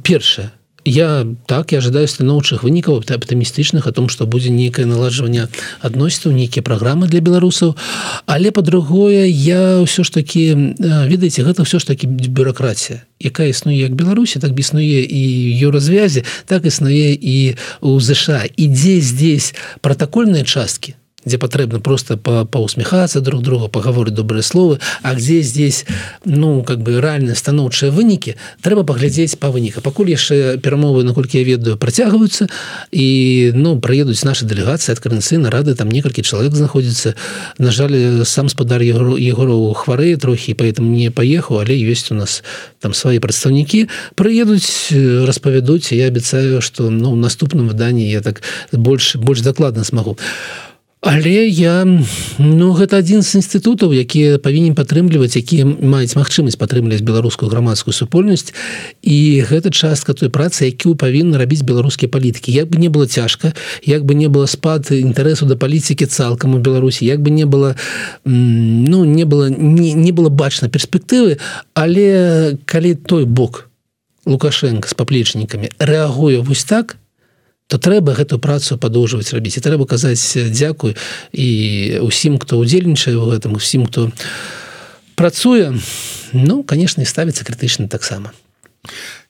[0.02, 0.50] першае
[0.84, 5.48] я так я ожидаю станоўчых вынікаў аптымістычных о том что будзе нейкае наладжванне
[5.80, 7.76] адносіў нейкія праграмы для беларусаў.
[8.26, 13.94] Але по-другое я ўсё ж таки ведаеце гэта все ж таки бюрократія якая існуе як
[13.94, 15.20] беларусі так біснуе і
[15.56, 20.94] ее развязе так існуе і у ЗША ідзе здесь протакольныя часткі
[21.24, 25.86] где патрэбна просто паусміхацца друг друга паговорыць добрыя словы А где здесь
[26.24, 31.44] ну как бы рэальныя станоўчыя вынікі трэба паглядзець па выніка пакуль яшчэ перамовы наколькі я
[31.44, 32.48] ведаю працягваюцца
[32.92, 37.14] і ну прыедуць наши дэлегацыі ад карэнцыйна рады там некалькі чалавек знаходзіцца
[37.58, 42.42] на жаль сам спадар егору хварэе трохі поэтому не паехаў але ёсць у нас
[42.80, 44.92] там свои прадстаўнікі прыедуць
[45.24, 50.18] распавядуць я абяцаю что ну наступным выданні я так больш больш дакладна смогу.
[50.20, 50.73] а
[51.04, 57.52] Але я ну гэта адзін з інстытутаў якія павінен падтрымліваць якія маюць магчымасць падтрымліваць беларускую
[57.52, 58.56] грамадскую супольнасць.
[59.04, 62.56] І гэта частка той працы якую павінны рабіць беларускія палітыкі.
[62.56, 63.52] Як бы не было цяжка
[63.84, 67.76] як бы не было спад інтарэсу да палітыкі цалкам у беларусі як бы не было
[68.24, 71.36] ну не было не, не было бачна перспектывы.
[71.76, 73.68] Але калі той бок
[74.24, 76.96] лукашенко з паплечнікамі рэагуе вось так
[77.66, 79.56] то трэба гэту працу падоўжваць рабіць.
[79.56, 80.96] І трэба казаць дзякуй
[81.32, 81.48] і
[82.04, 84.12] усім хто удзельнічае ў гэтым усім хто
[85.16, 85.72] працуе.
[86.32, 88.32] Ну конечно ставіцца крытычна таксама.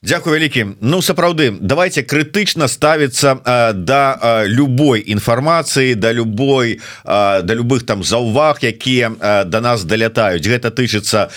[0.03, 0.76] Дякую вялікі.
[0.80, 3.39] Ну сапраўды давайте крытычна ставіцца
[3.72, 10.43] да любой інфармацыі да любой а, да любых там заўваг якія а, да нас далятаюць.
[10.43, 11.30] Гэта тычыцца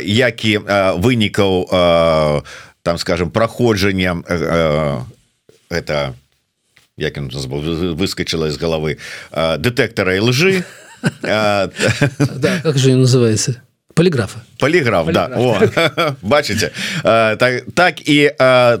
[0.00, 0.58] як і
[0.96, 2.44] вынікаў
[2.82, 5.00] там скажем проходжаннем э,
[5.68, 6.14] это
[6.98, 7.16] як
[7.94, 8.98] выскочила из головы
[9.32, 10.64] детектора и лжи
[11.22, 11.72] как
[12.76, 13.62] же называется
[13.98, 15.74] полиграфа полиграф, полиграф.
[15.74, 16.70] да бачыце
[17.02, 18.30] так, так і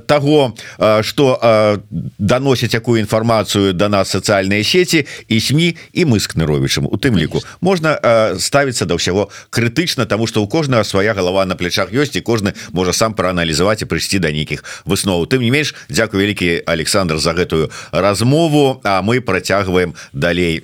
[0.06, 0.54] того
[1.02, 1.78] что
[2.18, 7.18] доносіць якую інфармацыю до нас социальные сети і сМ і мы с кныровичем у тым
[7.18, 7.98] ліку можна
[8.38, 12.54] ставіцца до ўсяго крытычна тому что у кожнага свая голова на плечах ёсць і кожны
[12.72, 17.32] можа сам прааналізаваць і прыйсці до нейкіх высноваў тым не менш Дякую вялікі Александр за
[17.32, 18.80] гэтую размову.
[18.84, 20.62] А мы працягваем далей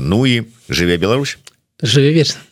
[0.00, 1.38] Ну і жыве Беларусь.
[1.82, 2.45] Жыве вечна